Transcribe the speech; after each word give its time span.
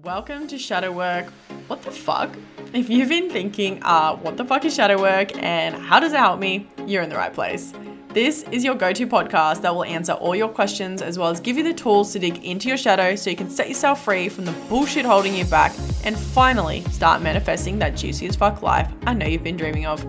Welcome 0.00 0.46
to 0.46 0.56
Shadow 0.56 0.90
Work. 0.90 1.26
What 1.66 1.82
the 1.82 1.90
fuck? 1.90 2.34
If 2.72 2.88
you've 2.88 3.10
been 3.10 3.28
thinking, 3.28 3.78
uh, 3.82 4.16
what 4.16 4.38
the 4.38 4.44
fuck 4.46 4.64
is 4.64 4.74
shadow 4.74 4.98
work 4.98 5.36
and 5.36 5.74
how 5.74 6.00
does 6.00 6.14
it 6.14 6.18
help 6.18 6.40
me, 6.40 6.66
you're 6.86 7.02
in 7.02 7.10
the 7.10 7.16
right 7.16 7.34
place. 7.34 7.74
This 8.08 8.42
is 8.44 8.64
your 8.64 8.74
go 8.74 8.94
to 8.94 9.06
podcast 9.06 9.60
that 9.60 9.74
will 9.74 9.84
answer 9.84 10.12
all 10.12 10.34
your 10.34 10.48
questions 10.48 11.02
as 11.02 11.18
well 11.18 11.28
as 11.28 11.40
give 11.40 11.58
you 11.58 11.62
the 11.62 11.74
tools 11.74 12.10
to 12.14 12.18
dig 12.18 12.42
into 12.42 12.68
your 12.68 12.78
shadow 12.78 13.14
so 13.14 13.28
you 13.28 13.36
can 13.36 13.50
set 13.50 13.68
yourself 13.68 14.02
free 14.02 14.30
from 14.30 14.46
the 14.46 14.52
bullshit 14.70 15.04
holding 15.04 15.34
you 15.34 15.44
back 15.44 15.74
and 16.04 16.18
finally 16.18 16.80
start 16.84 17.20
manifesting 17.20 17.78
that 17.80 17.94
juicy 17.94 18.26
as 18.26 18.34
fuck 18.34 18.62
life 18.62 18.90
I 19.06 19.12
know 19.12 19.26
you've 19.26 19.44
been 19.44 19.58
dreaming 19.58 19.84
of. 19.84 20.06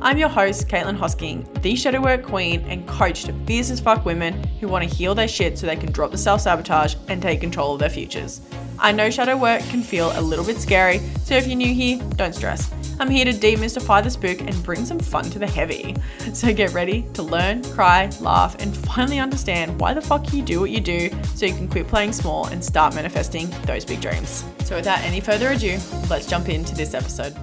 I'm 0.00 0.16
your 0.16 0.28
host, 0.28 0.68
Caitlin 0.68 0.96
Hosking, 0.96 1.60
the 1.60 1.74
shadow 1.74 2.00
work 2.00 2.22
queen 2.22 2.60
and 2.68 2.86
coach 2.86 3.24
to 3.24 3.32
fierce 3.46 3.70
as 3.70 3.80
fuck 3.80 4.04
women 4.04 4.44
who 4.60 4.68
want 4.68 4.88
to 4.88 4.94
heal 4.94 5.12
their 5.12 5.26
shit 5.26 5.58
so 5.58 5.66
they 5.66 5.74
can 5.74 5.90
drop 5.90 6.12
the 6.12 6.18
self 6.18 6.42
sabotage 6.42 6.94
and 7.08 7.20
take 7.20 7.40
control 7.40 7.74
of 7.74 7.80
their 7.80 7.90
futures. 7.90 8.40
I 8.84 8.92
know 8.92 9.08
shadow 9.08 9.38
work 9.38 9.62
can 9.70 9.82
feel 9.82 10.12
a 10.14 10.20
little 10.20 10.44
bit 10.44 10.58
scary, 10.58 11.00
so 11.22 11.36
if 11.36 11.46
you're 11.46 11.56
new 11.56 11.72
here, 11.72 11.98
don't 12.16 12.34
stress. 12.34 12.70
I'm 13.00 13.08
here 13.08 13.24
to 13.24 13.32
demystify 13.32 14.02
the 14.02 14.10
spook 14.10 14.42
and 14.42 14.62
bring 14.62 14.84
some 14.84 14.98
fun 14.98 15.24
to 15.30 15.38
the 15.38 15.46
heavy. 15.46 15.96
So 16.34 16.52
get 16.52 16.74
ready 16.74 17.06
to 17.14 17.22
learn, 17.22 17.64
cry, 17.72 18.10
laugh, 18.20 18.56
and 18.60 18.76
finally 18.76 19.18
understand 19.18 19.80
why 19.80 19.94
the 19.94 20.02
fuck 20.02 20.34
you 20.34 20.42
do 20.42 20.60
what 20.60 20.70
you 20.70 20.82
do 20.82 21.08
so 21.34 21.46
you 21.46 21.54
can 21.54 21.66
quit 21.66 21.88
playing 21.88 22.12
small 22.12 22.48
and 22.48 22.62
start 22.62 22.94
manifesting 22.94 23.48
those 23.62 23.86
big 23.86 24.02
dreams. 24.02 24.44
So 24.64 24.76
without 24.76 25.00
any 25.00 25.20
further 25.20 25.52
ado, 25.52 25.78
let's 26.10 26.26
jump 26.26 26.50
into 26.50 26.74
this 26.74 26.92
episode. 26.92 27.34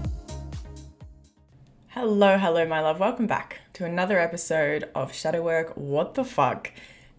Hello, 1.87 2.37
hello, 2.37 2.67
my 2.67 2.81
love. 2.81 2.99
Welcome 2.99 3.25
back 3.25 3.61
to 3.73 3.85
another 3.85 4.19
episode 4.19 4.91
of 4.93 5.11
Shadow 5.11 5.41
Work 5.41 5.73
What 5.75 6.13
the 6.13 6.23
Fuck. 6.23 6.71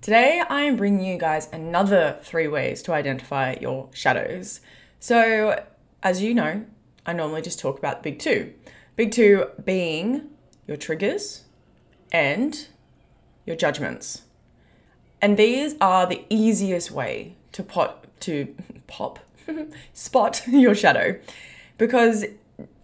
Today, 0.02 0.42
I 0.50 0.62
am 0.62 0.74
bringing 0.74 1.06
you 1.06 1.16
guys 1.16 1.48
another 1.52 2.18
three 2.24 2.48
ways 2.48 2.82
to 2.82 2.92
identify 2.92 3.54
your 3.60 3.88
shadows. 3.94 4.60
So, 4.98 5.64
as 6.02 6.20
you 6.20 6.34
know, 6.34 6.64
I 7.06 7.12
normally 7.12 7.40
just 7.40 7.60
talk 7.60 7.78
about 7.78 8.02
the 8.02 8.10
big 8.10 8.18
two. 8.18 8.52
Big 8.96 9.12
two 9.12 9.46
being 9.64 10.30
your 10.66 10.76
triggers 10.76 11.44
and 12.10 12.66
your 13.46 13.54
judgments. 13.54 14.22
And 15.20 15.36
these 15.36 15.76
are 15.80 16.04
the 16.04 16.24
easiest 16.28 16.90
way 16.90 17.36
to 17.52 17.62
pot 17.62 18.04
to 18.22 18.52
pop 18.88 19.20
spot 19.92 20.42
your 20.48 20.74
shadow 20.74 21.16
because 21.78 22.24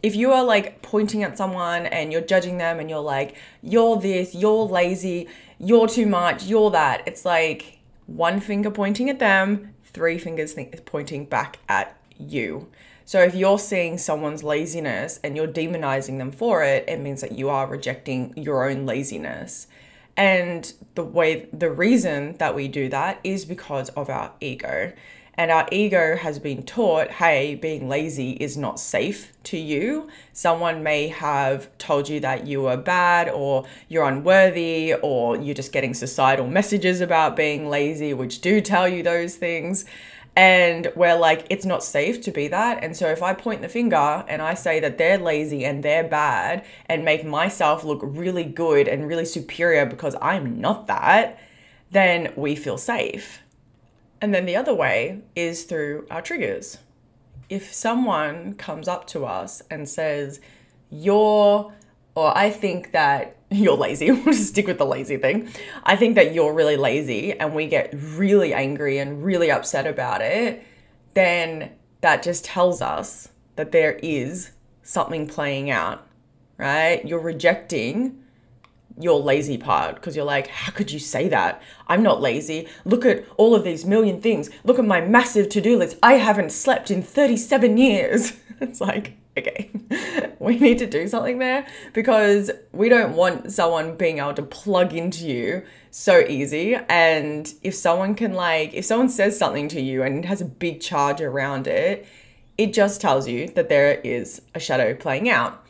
if 0.02 0.14
you 0.14 0.32
are 0.32 0.44
like 0.44 0.82
pointing 0.82 1.22
at 1.22 1.36
someone 1.36 1.86
and 1.86 2.12
you're 2.12 2.20
judging 2.20 2.58
them 2.58 2.78
and 2.78 2.88
you're 2.88 3.00
like 3.00 3.36
you're 3.62 3.96
this 3.96 4.34
you're 4.34 4.64
lazy 4.64 5.28
you're 5.58 5.88
too 5.88 6.06
much, 6.06 6.44
you're 6.44 6.70
that. 6.70 7.02
It's 7.06 7.24
like 7.24 7.78
one 8.06 8.40
finger 8.40 8.70
pointing 8.70 9.10
at 9.10 9.18
them, 9.18 9.74
three 9.84 10.18
fingers 10.18 10.54
th- 10.54 10.84
pointing 10.84 11.24
back 11.26 11.58
at 11.68 11.96
you. 12.16 12.68
So 13.04 13.20
if 13.22 13.34
you're 13.34 13.58
seeing 13.58 13.98
someone's 13.98 14.44
laziness 14.44 15.18
and 15.24 15.36
you're 15.36 15.48
demonizing 15.48 16.18
them 16.18 16.30
for 16.30 16.62
it, 16.62 16.84
it 16.88 17.00
means 17.00 17.20
that 17.22 17.32
you 17.32 17.48
are 17.48 17.66
rejecting 17.66 18.34
your 18.36 18.68
own 18.68 18.86
laziness. 18.86 19.66
And 20.16 20.72
the 20.94 21.04
way 21.04 21.48
the 21.52 21.70
reason 21.70 22.36
that 22.38 22.54
we 22.54 22.68
do 22.68 22.88
that 22.90 23.20
is 23.24 23.44
because 23.44 23.88
of 23.90 24.10
our 24.10 24.32
ego. 24.40 24.92
And 25.38 25.52
our 25.52 25.68
ego 25.70 26.16
has 26.16 26.40
been 26.40 26.64
taught 26.64 27.12
hey, 27.12 27.54
being 27.54 27.88
lazy 27.88 28.32
is 28.32 28.56
not 28.56 28.80
safe 28.80 29.32
to 29.44 29.56
you. 29.56 30.08
Someone 30.32 30.82
may 30.82 31.06
have 31.06 31.70
told 31.78 32.08
you 32.08 32.18
that 32.18 32.48
you 32.48 32.66
are 32.66 32.76
bad 32.76 33.28
or 33.28 33.64
you're 33.88 34.04
unworthy 34.04 34.94
or 34.94 35.36
you're 35.36 35.54
just 35.54 35.70
getting 35.70 35.94
societal 35.94 36.48
messages 36.48 37.00
about 37.00 37.36
being 37.36 37.70
lazy, 37.70 38.12
which 38.12 38.40
do 38.40 38.60
tell 38.60 38.88
you 38.88 39.04
those 39.04 39.36
things. 39.36 39.84
And 40.34 40.90
we're 40.96 41.16
like, 41.16 41.46
it's 41.50 41.64
not 41.64 41.84
safe 41.84 42.20
to 42.22 42.32
be 42.32 42.48
that. 42.48 42.82
And 42.82 42.96
so 42.96 43.06
if 43.06 43.22
I 43.22 43.32
point 43.32 43.62
the 43.62 43.68
finger 43.68 44.24
and 44.26 44.42
I 44.42 44.54
say 44.54 44.80
that 44.80 44.98
they're 44.98 45.18
lazy 45.18 45.64
and 45.64 45.84
they're 45.84 46.02
bad 46.02 46.64
and 46.86 47.04
make 47.04 47.24
myself 47.24 47.84
look 47.84 48.00
really 48.02 48.44
good 48.44 48.88
and 48.88 49.06
really 49.06 49.24
superior 49.24 49.86
because 49.86 50.16
I'm 50.20 50.60
not 50.60 50.88
that, 50.88 51.38
then 51.92 52.32
we 52.34 52.56
feel 52.56 52.76
safe. 52.76 53.40
And 54.20 54.34
then 54.34 54.46
the 54.46 54.56
other 54.56 54.74
way 54.74 55.22
is 55.36 55.64
through 55.64 56.06
our 56.10 56.22
triggers. 56.22 56.78
If 57.48 57.72
someone 57.72 58.54
comes 58.54 58.88
up 58.88 59.06
to 59.08 59.24
us 59.24 59.62
and 59.70 59.88
says, 59.88 60.40
You're, 60.90 61.72
or 62.14 62.36
I 62.36 62.50
think 62.50 62.92
that 62.92 63.36
you're 63.50 63.76
lazy, 63.76 64.10
we'll 64.10 64.24
just 64.24 64.48
stick 64.48 64.66
with 64.66 64.78
the 64.78 64.86
lazy 64.86 65.16
thing. 65.16 65.48
I 65.84 65.96
think 65.96 66.14
that 66.16 66.34
you're 66.34 66.52
really 66.52 66.76
lazy, 66.76 67.38
and 67.38 67.54
we 67.54 67.66
get 67.66 67.94
really 67.94 68.52
angry 68.52 68.98
and 68.98 69.22
really 69.24 69.50
upset 69.50 69.86
about 69.86 70.20
it, 70.20 70.64
then 71.14 71.70
that 72.00 72.22
just 72.22 72.44
tells 72.44 72.82
us 72.82 73.28
that 73.56 73.72
there 73.72 73.94
is 74.02 74.52
something 74.82 75.26
playing 75.26 75.70
out, 75.70 76.06
right? 76.56 77.04
You're 77.04 77.20
rejecting 77.20 78.22
your 79.00 79.20
lazy 79.20 79.58
part 79.58 79.94
because 79.94 80.16
you're 80.16 80.24
like, 80.24 80.48
how 80.48 80.72
could 80.72 80.90
you 80.90 80.98
say 80.98 81.28
that? 81.28 81.62
I'm 81.86 82.02
not 82.02 82.20
lazy. 82.20 82.68
Look 82.84 83.04
at 83.04 83.24
all 83.36 83.54
of 83.54 83.64
these 83.64 83.84
million 83.84 84.20
things. 84.20 84.50
Look 84.64 84.78
at 84.78 84.84
my 84.84 85.00
massive 85.00 85.48
to 85.50 85.60
do 85.60 85.76
list. 85.78 85.96
I 86.02 86.14
haven't 86.14 86.52
slept 86.52 86.90
in 86.90 87.02
37 87.02 87.76
years. 87.76 88.32
it's 88.60 88.80
like, 88.80 89.16
okay, 89.36 89.70
we 90.38 90.58
need 90.58 90.78
to 90.78 90.86
do 90.86 91.06
something 91.06 91.38
there 91.38 91.66
because 91.92 92.50
we 92.72 92.88
don't 92.88 93.14
want 93.14 93.52
someone 93.52 93.96
being 93.96 94.18
able 94.18 94.34
to 94.34 94.42
plug 94.42 94.92
into 94.92 95.26
you 95.26 95.64
so 95.90 96.20
easy. 96.20 96.76
And 96.88 97.52
if 97.62 97.74
someone 97.74 98.14
can, 98.14 98.34
like, 98.34 98.74
if 98.74 98.84
someone 98.84 99.08
says 99.08 99.38
something 99.38 99.68
to 99.68 99.80
you 99.80 100.02
and 100.02 100.24
has 100.24 100.40
a 100.40 100.46
big 100.46 100.80
charge 100.80 101.20
around 101.20 101.66
it, 101.66 102.06
it 102.56 102.72
just 102.72 103.00
tells 103.00 103.28
you 103.28 103.48
that 103.50 103.68
there 103.68 104.00
is 104.02 104.42
a 104.54 104.60
shadow 104.60 104.94
playing 104.94 105.28
out. 105.28 105.64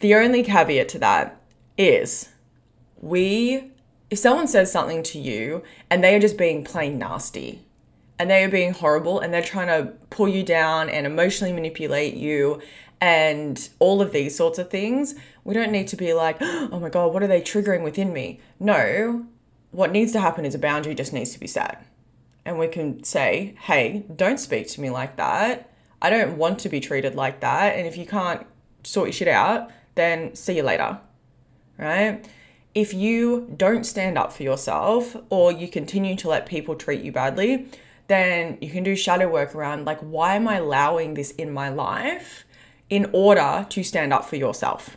The 0.00 0.14
only 0.14 0.42
caveat 0.42 0.88
to 0.90 0.98
that 1.00 1.40
is 1.76 2.28
we 3.02 3.70
if 4.08 4.18
someone 4.18 4.46
says 4.46 4.70
something 4.72 5.02
to 5.02 5.18
you 5.18 5.62
and 5.90 6.02
they 6.02 6.14
are 6.14 6.20
just 6.20 6.38
being 6.38 6.64
plain 6.64 6.98
nasty 6.98 7.64
and 8.18 8.30
they 8.30 8.44
are 8.44 8.48
being 8.48 8.72
horrible 8.72 9.20
and 9.20 9.32
they're 9.32 9.42
trying 9.42 9.68
to 9.68 9.92
pull 10.10 10.28
you 10.28 10.42
down 10.42 10.88
and 10.88 11.06
emotionally 11.06 11.52
manipulate 11.52 12.14
you 12.14 12.60
and 13.00 13.70
all 13.80 14.00
of 14.00 14.12
these 14.12 14.36
sorts 14.36 14.60
of 14.60 14.70
things, 14.70 15.16
we 15.42 15.54
don't 15.54 15.72
need 15.72 15.88
to 15.88 15.96
be 15.96 16.12
like, 16.12 16.36
oh 16.40 16.78
my 16.78 16.88
God, 16.88 17.12
what 17.12 17.22
are 17.22 17.26
they 17.26 17.40
triggering 17.40 17.82
within 17.82 18.12
me? 18.12 18.38
No, 18.60 19.26
what 19.72 19.90
needs 19.90 20.12
to 20.12 20.20
happen 20.20 20.44
is 20.44 20.54
a 20.54 20.58
boundary 20.58 20.94
just 20.94 21.12
needs 21.12 21.32
to 21.32 21.40
be 21.40 21.48
set. 21.48 21.84
And 22.44 22.58
we 22.58 22.68
can 22.68 23.02
say, 23.02 23.56
hey, 23.62 24.04
don't 24.14 24.38
speak 24.38 24.68
to 24.68 24.80
me 24.80 24.90
like 24.90 25.16
that. 25.16 25.70
I 26.00 26.10
don't 26.10 26.36
want 26.36 26.58
to 26.60 26.68
be 26.68 26.80
treated 26.80 27.14
like 27.14 27.40
that. 27.40 27.76
And 27.76 27.86
if 27.86 27.96
you 27.96 28.06
can't 28.06 28.46
sort 28.84 29.08
your 29.08 29.12
shit 29.12 29.28
out, 29.28 29.70
then 29.94 30.34
see 30.36 30.56
you 30.56 30.62
later. 30.62 31.00
Right? 31.78 32.24
If 32.74 32.94
you 32.94 33.52
don't 33.56 33.84
stand 33.84 34.16
up 34.16 34.32
for 34.32 34.42
yourself 34.42 35.16
or 35.30 35.52
you 35.52 35.68
continue 35.68 36.16
to 36.16 36.28
let 36.28 36.46
people 36.46 36.74
treat 36.74 37.02
you 37.02 37.12
badly, 37.12 37.68
then 38.08 38.58
you 38.60 38.70
can 38.70 38.82
do 38.82 38.96
shadow 38.96 39.28
work 39.28 39.54
around 39.54 39.84
like, 39.84 40.00
why 40.00 40.34
am 40.36 40.48
I 40.48 40.56
allowing 40.56 41.14
this 41.14 41.32
in 41.32 41.52
my 41.52 41.68
life 41.68 42.44
in 42.88 43.08
order 43.12 43.66
to 43.68 43.82
stand 43.82 44.12
up 44.12 44.24
for 44.24 44.36
yourself? 44.36 44.96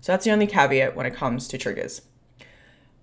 So 0.00 0.12
that's 0.12 0.24
the 0.24 0.32
only 0.32 0.46
caveat 0.46 0.94
when 0.96 1.06
it 1.06 1.14
comes 1.14 1.48
to 1.48 1.58
triggers. 1.58 2.02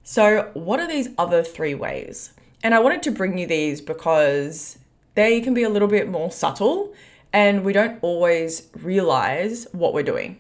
So, 0.04 0.50
what 0.54 0.80
are 0.80 0.88
these 0.88 1.10
other 1.18 1.44
three 1.44 1.76
ways? 1.76 2.34
And 2.64 2.74
I 2.74 2.80
wanted 2.80 3.04
to 3.04 3.12
bring 3.12 3.38
you 3.38 3.48
these 3.48 3.82
because 3.82 4.78
they 5.16 5.42
can 5.42 5.54
be 5.54 5.64
a 5.64 5.70
little 5.70 5.88
bit 5.88 6.10
more 6.10 6.32
subtle 6.32 6.94
and 7.34 7.64
we 7.64 7.74
don't 7.74 8.00
always 8.02 8.68
realize 8.76 9.68
what 9.72 9.94
we're 9.94 10.04
doing. 10.04 10.38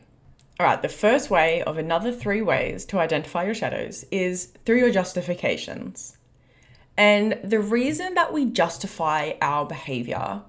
All 0.61 0.67
right, 0.67 0.79
the 0.79 0.89
first 0.89 1.31
way 1.31 1.63
of 1.63 1.79
another 1.79 2.11
three 2.11 2.43
ways 2.43 2.85
to 2.85 2.99
identify 2.99 3.45
your 3.45 3.55
shadows 3.55 4.05
is 4.11 4.53
through 4.63 4.77
your 4.77 4.91
justifications. 4.91 6.19
And 6.95 7.39
the 7.43 7.59
reason 7.59 8.13
that 8.13 8.31
we 8.31 8.45
justify 8.45 9.31
our 9.41 9.65
behavior 9.65 10.43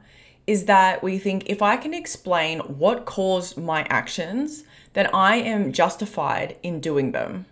is 0.46 0.66
that 0.66 1.02
we 1.02 1.16
think 1.16 1.44
if 1.46 1.62
I 1.62 1.78
can 1.78 1.94
explain 1.94 2.58
what 2.58 3.06
caused 3.06 3.56
my 3.56 3.84
actions, 3.84 4.64
then 4.92 5.08
I 5.14 5.36
am 5.36 5.72
justified 5.72 6.58
in 6.62 6.80
doing 6.80 7.12
them. 7.12 7.46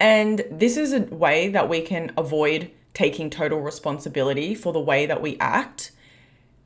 And 0.00 0.46
this 0.50 0.78
is 0.78 0.94
a 0.94 1.00
way 1.00 1.48
that 1.48 1.68
we 1.68 1.82
can 1.82 2.10
avoid 2.16 2.70
taking 2.94 3.28
total 3.28 3.60
responsibility 3.60 4.54
for 4.54 4.72
the 4.72 4.80
way 4.80 5.04
that 5.04 5.20
we 5.20 5.36
act, 5.40 5.92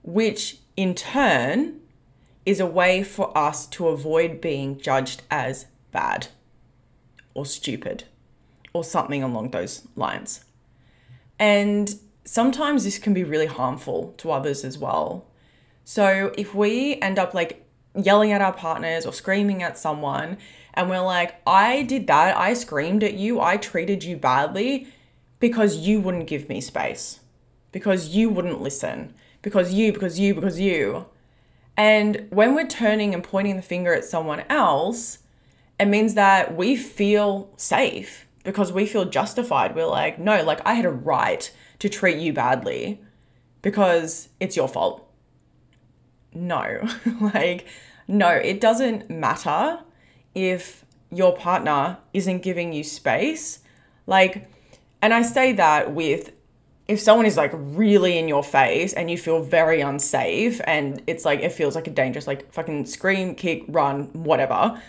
which 0.04 0.58
in 0.76 0.94
turn 0.94 1.80
is 2.46 2.60
a 2.60 2.66
way 2.66 3.02
for 3.02 3.36
us 3.36 3.66
to 3.66 3.88
avoid 3.88 4.40
being 4.40 4.78
judged 4.78 5.22
as 5.30 5.66
bad 5.92 6.28
or 7.34 7.44
stupid 7.44 8.04
or 8.72 8.84
something 8.84 9.22
along 9.22 9.50
those 9.50 9.86
lines. 9.96 10.44
And 11.38 11.94
sometimes 12.24 12.84
this 12.84 12.98
can 12.98 13.14
be 13.14 13.24
really 13.24 13.46
harmful 13.46 14.14
to 14.18 14.30
others 14.30 14.64
as 14.64 14.78
well. 14.78 15.26
So 15.84 16.32
if 16.36 16.54
we 16.54 17.00
end 17.00 17.18
up 17.18 17.34
like 17.34 17.66
yelling 17.94 18.32
at 18.32 18.40
our 18.40 18.52
partners 18.52 19.04
or 19.04 19.12
screaming 19.12 19.62
at 19.62 19.78
someone 19.78 20.38
and 20.74 20.88
we're 20.88 21.00
like, 21.00 21.40
I 21.46 21.82
did 21.82 22.06
that, 22.06 22.36
I 22.36 22.54
screamed 22.54 23.02
at 23.02 23.14
you, 23.14 23.40
I 23.40 23.56
treated 23.56 24.04
you 24.04 24.16
badly 24.16 24.86
because 25.40 25.78
you 25.78 26.00
wouldn't 26.00 26.26
give 26.26 26.48
me 26.48 26.60
space, 26.60 27.20
because 27.72 28.08
you 28.08 28.28
wouldn't 28.28 28.60
listen, 28.60 29.14
because 29.42 29.72
you, 29.72 29.92
because 29.92 30.18
you, 30.18 30.34
because 30.34 30.60
you. 30.60 31.06
And 31.80 32.26
when 32.28 32.54
we're 32.54 32.66
turning 32.66 33.14
and 33.14 33.24
pointing 33.24 33.56
the 33.56 33.62
finger 33.62 33.94
at 33.94 34.04
someone 34.04 34.44
else, 34.50 35.20
it 35.78 35.86
means 35.86 36.12
that 36.12 36.54
we 36.54 36.76
feel 36.76 37.48
safe 37.56 38.26
because 38.44 38.70
we 38.70 38.84
feel 38.84 39.06
justified. 39.06 39.74
We're 39.74 39.86
like, 39.86 40.18
no, 40.18 40.42
like 40.42 40.60
I 40.66 40.74
had 40.74 40.84
a 40.84 40.90
right 40.90 41.50
to 41.78 41.88
treat 41.88 42.18
you 42.18 42.34
badly 42.34 43.00
because 43.62 44.28
it's 44.40 44.56
your 44.56 44.68
fault. 44.68 45.08
No, 46.34 46.86
like, 47.22 47.66
no, 48.06 48.28
it 48.28 48.60
doesn't 48.60 49.08
matter 49.08 49.80
if 50.34 50.84
your 51.10 51.34
partner 51.34 51.96
isn't 52.12 52.42
giving 52.42 52.74
you 52.74 52.84
space. 52.84 53.60
Like, 54.06 54.50
and 55.00 55.14
I 55.14 55.22
say 55.22 55.52
that 55.52 55.94
with 55.94 56.32
if 56.90 57.00
someone 57.00 57.24
is 57.24 57.36
like 57.36 57.52
really 57.54 58.18
in 58.18 58.26
your 58.26 58.42
face 58.42 58.92
and 58.92 59.10
you 59.10 59.16
feel 59.16 59.42
very 59.42 59.80
unsafe 59.80 60.60
and 60.64 61.00
it's 61.06 61.24
like 61.24 61.40
it 61.40 61.52
feels 61.52 61.74
like 61.74 61.86
a 61.86 61.90
dangerous 61.90 62.26
like 62.26 62.52
fucking 62.52 62.84
scream 62.84 63.34
kick 63.34 63.64
run 63.68 64.04
whatever. 64.12 64.80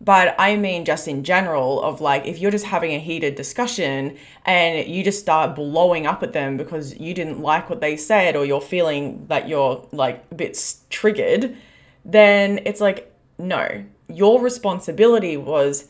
But 0.00 0.34
i 0.36 0.56
mean 0.56 0.84
just 0.84 1.06
in 1.06 1.22
general 1.22 1.80
of 1.82 2.00
like 2.00 2.26
if 2.26 2.38
you're 2.40 2.50
just 2.50 2.64
having 2.64 2.92
a 2.92 2.98
heated 2.98 3.36
discussion 3.36 4.16
and 4.44 4.88
you 4.88 5.04
just 5.04 5.20
start 5.20 5.54
blowing 5.54 6.06
up 6.06 6.24
at 6.24 6.32
them 6.32 6.56
because 6.56 6.98
you 6.98 7.14
didn't 7.14 7.40
like 7.40 7.70
what 7.70 7.80
they 7.80 7.96
said 7.96 8.34
or 8.34 8.44
you're 8.44 8.60
feeling 8.60 9.26
that 9.28 9.48
you're 9.48 9.86
like 9.92 10.24
a 10.32 10.34
bit 10.34 10.58
triggered 10.90 11.56
then 12.04 12.60
it's 12.64 12.80
like 12.80 13.12
no. 13.38 13.84
Your 14.08 14.40
responsibility 14.40 15.36
was 15.36 15.88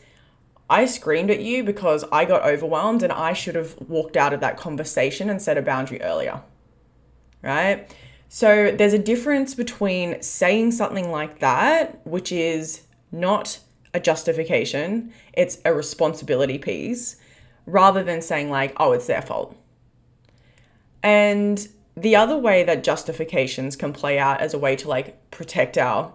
I 0.73 0.85
screamed 0.85 1.29
at 1.29 1.39
you 1.39 1.63
because 1.63 2.03
I 2.11 2.25
got 2.25 2.41
overwhelmed 2.41 3.03
and 3.03 3.13
I 3.13 3.33
should 3.33 3.53
have 3.53 3.75
walked 3.87 4.17
out 4.17 4.33
of 4.33 4.39
that 4.39 4.57
conversation 4.57 5.29
and 5.29 5.39
set 5.39 5.55
a 5.55 5.61
boundary 5.61 6.01
earlier. 6.01 6.41
Right? 7.43 7.95
So 8.27 8.71
there's 8.71 8.93
a 8.93 8.97
difference 8.97 9.53
between 9.53 10.19
saying 10.23 10.71
something 10.71 11.11
like 11.11 11.37
that, 11.39 12.05
which 12.07 12.31
is 12.31 12.81
not 13.11 13.59
a 13.93 13.99
justification, 13.99 15.13
it's 15.33 15.59
a 15.63 15.71
responsibility 15.75 16.57
piece, 16.57 17.17
rather 17.67 18.03
than 18.03 18.23
saying, 18.23 18.49
like, 18.49 18.73
oh, 18.77 18.93
it's 18.93 19.05
their 19.05 19.21
fault. 19.21 19.55
And 21.03 21.67
the 21.95 22.15
other 22.15 22.35
way 22.35 22.63
that 22.63 22.83
justifications 22.83 23.75
can 23.75 23.93
play 23.93 24.17
out 24.17 24.41
as 24.41 24.55
a 24.55 24.57
way 24.57 24.75
to 24.77 24.87
like 24.87 25.29
protect 25.29 25.77
our 25.77 26.11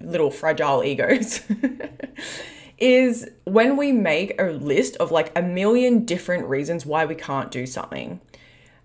little 0.00 0.32
fragile 0.32 0.82
egos 0.82 1.42
is 2.80 3.28
when 3.44 3.76
we 3.76 3.92
make 3.92 4.40
a 4.40 4.50
list 4.50 4.96
of 4.96 5.12
like 5.12 5.30
a 5.36 5.42
million 5.42 6.04
different 6.04 6.46
reasons 6.46 6.86
why 6.86 7.04
we 7.04 7.14
can't 7.14 7.50
do 7.50 7.66
something. 7.66 8.20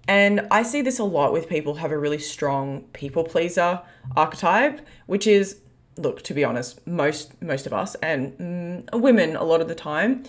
And 0.07 0.47
I 0.51 0.61
see 0.63 0.81
this 0.81 0.99
a 0.99 1.03
lot 1.03 1.33
with 1.33 1.49
people 1.49 1.73
who 1.73 1.79
have 1.79 1.91
a 1.91 1.97
really 1.97 2.19
strong 2.19 2.81
people 2.93 3.23
pleaser 3.23 3.81
archetype, 4.15 4.85
which 5.07 5.25
is 5.25 5.61
look 5.97 6.21
to 6.23 6.33
be 6.33 6.43
honest, 6.43 6.85
most 6.85 7.41
most 7.41 7.65
of 7.65 7.73
us 7.73 7.95
and 7.95 8.37
mm, 8.37 9.01
women 9.01 9.35
a 9.35 9.43
lot 9.43 9.61
of 9.61 9.67
the 9.67 9.75
time. 9.75 10.23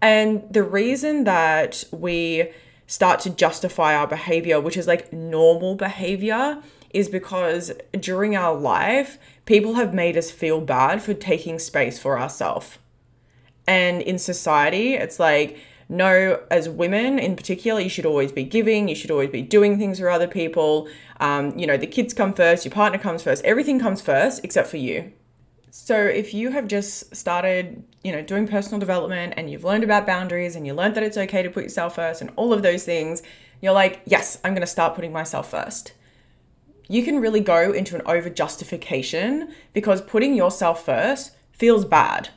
And 0.00 0.42
the 0.50 0.62
reason 0.62 1.24
that 1.24 1.84
we 1.92 2.50
start 2.86 3.20
to 3.20 3.30
justify 3.30 3.94
our 3.94 4.06
behavior, 4.06 4.60
which 4.60 4.76
is 4.76 4.86
like 4.86 5.12
normal 5.12 5.74
behavior, 5.74 6.62
is 6.88 7.08
because 7.08 7.70
during 7.92 8.34
our 8.34 8.56
life, 8.56 9.18
people 9.44 9.74
have 9.74 9.94
made 9.94 10.16
us 10.16 10.30
feel 10.30 10.60
bad 10.60 11.02
for 11.02 11.14
taking 11.14 11.58
space 11.58 11.98
for 11.98 12.18
ourselves. 12.18 12.78
And 13.70 14.02
in 14.02 14.18
society, 14.18 14.94
it's 14.94 15.20
like, 15.20 15.56
no, 15.88 16.42
as 16.50 16.68
women 16.68 17.20
in 17.20 17.36
particular, 17.36 17.80
you 17.80 17.88
should 17.88 18.04
always 18.04 18.32
be 18.32 18.42
giving, 18.42 18.88
you 18.88 18.96
should 18.96 19.12
always 19.12 19.30
be 19.30 19.42
doing 19.42 19.78
things 19.78 20.00
for 20.00 20.10
other 20.10 20.26
people. 20.26 20.88
Um, 21.20 21.56
you 21.56 21.68
know, 21.68 21.76
the 21.76 21.86
kids 21.86 22.12
come 22.12 22.34
first, 22.34 22.64
your 22.64 22.72
partner 22.72 22.98
comes 22.98 23.22
first, 23.22 23.44
everything 23.44 23.78
comes 23.78 24.02
first 24.02 24.40
except 24.42 24.68
for 24.68 24.76
you. 24.76 25.12
So 25.70 25.96
if 25.96 26.34
you 26.34 26.50
have 26.50 26.66
just 26.66 27.14
started, 27.14 27.84
you 28.02 28.10
know, 28.10 28.22
doing 28.22 28.48
personal 28.48 28.80
development 28.80 29.34
and 29.36 29.48
you've 29.48 29.62
learned 29.62 29.84
about 29.84 30.04
boundaries 30.04 30.56
and 30.56 30.66
you 30.66 30.74
learned 30.74 30.96
that 30.96 31.04
it's 31.04 31.16
okay 31.16 31.40
to 31.44 31.48
put 31.48 31.62
yourself 31.62 31.94
first 31.94 32.20
and 32.20 32.32
all 32.34 32.52
of 32.52 32.64
those 32.64 32.82
things, 32.82 33.22
you're 33.60 33.72
like, 33.72 34.02
yes, 34.04 34.40
I'm 34.42 34.52
going 34.52 34.62
to 34.62 34.66
start 34.66 34.96
putting 34.96 35.12
myself 35.12 35.48
first. 35.48 35.92
You 36.88 37.04
can 37.04 37.20
really 37.20 37.38
go 37.38 37.70
into 37.70 37.94
an 37.94 38.02
over 38.04 38.30
justification 38.30 39.54
because 39.72 40.00
putting 40.00 40.34
yourself 40.34 40.84
first 40.84 41.36
feels 41.52 41.84
bad 41.84 42.30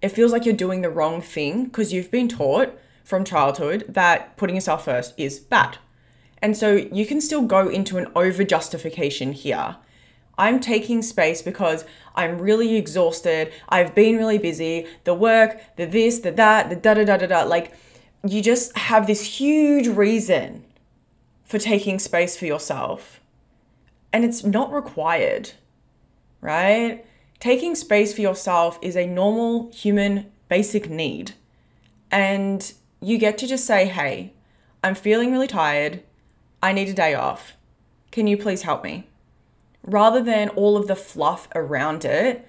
it 0.00 0.10
feels 0.10 0.32
like 0.32 0.44
you're 0.44 0.54
doing 0.54 0.82
the 0.82 0.90
wrong 0.90 1.20
thing 1.20 1.64
because 1.64 1.92
you've 1.92 2.10
been 2.10 2.28
taught 2.28 2.78
from 3.04 3.24
childhood 3.24 3.84
that 3.88 4.36
putting 4.36 4.54
yourself 4.54 4.84
first 4.84 5.14
is 5.16 5.38
bad. 5.38 5.78
And 6.40 6.56
so 6.56 6.74
you 6.74 7.06
can 7.06 7.20
still 7.20 7.42
go 7.42 7.68
into 7.68 7.98
an 7.98 8.06
over 8.14 8.44
justification 8.44 9.32
here. 9.32 9.76
I'm 10.36 10.60
taking 10.60 11.02
space 11.02 11.42
because 11.42 11.84
I'm 12.14 12.38
really 12.38 12.76
exhausted. 12.76 13.52
I've 13.68 13.94
been 13.94 14.16
really 14.16 14.38
busy. 14.38 14.86
The 15.02 15.14
work, 15.14 15.60
the 15.76 15.84
this, 15.84 16.20
the 16.20 16.30
that, 16.32 16.70
the 16.70 16.76
da 16.76 16.94
da 16.94 17.04
da 17.04 17.16
da 17.16 17.26
da. 17.26 17.42
Like, 17.42 17.72
you 18.26 18.40
just 18.40 18.76
have 18.76 19.06
this 19.06 19.38
huge 19.38 19.88
reason 19.88 20.64
for 21.44 21.58
taking 21.58 21.98
space 21.98 22.36
for 22.36 22.46
yourself. 22.46 23.20
And 24.12 24.24
it's 24.24 24.44
not 24.44 24.72
required, 24.72 25.52
right? 26.40 27.04
Taking 27.40 27.74
space 27.74 28.14
for 28.14 28.20
yourself 28.20 28.78
is 28.82 28.96
a 28.96 29.06
normal 29.06 29.70
human 29.72 30.30
basic 30.48 30.88
need. 30.88 31.32
And 32.10 32.72
you 33.00 33.18
get 33.18 33.38
to 33.38 33.46
just 33.46 33.66
say, 33.66 33.86
hey, 33.86 34.32
I'm 34.82 34.94
feeling 34.94 35.32
really 35.32 35.46
tired. 35.46 36.02
I 36.62 36.72
need 36.72 36.88
a 36.88 36.94
day 36.94 37.14
off. 37.14 37.54
Can 38.10 38.26
you 38.26 38.36
please 38.36 38.62
help 38.62 38.82
me? 38.82 39.08
Rather 39.82 40.22
than 40.22 40.48
all 40.50 40.76
of 40.76 40.88
the 40.88 40.96
fluff 40.96 41.48
around 41.54 42.04
it, 42.04 42.46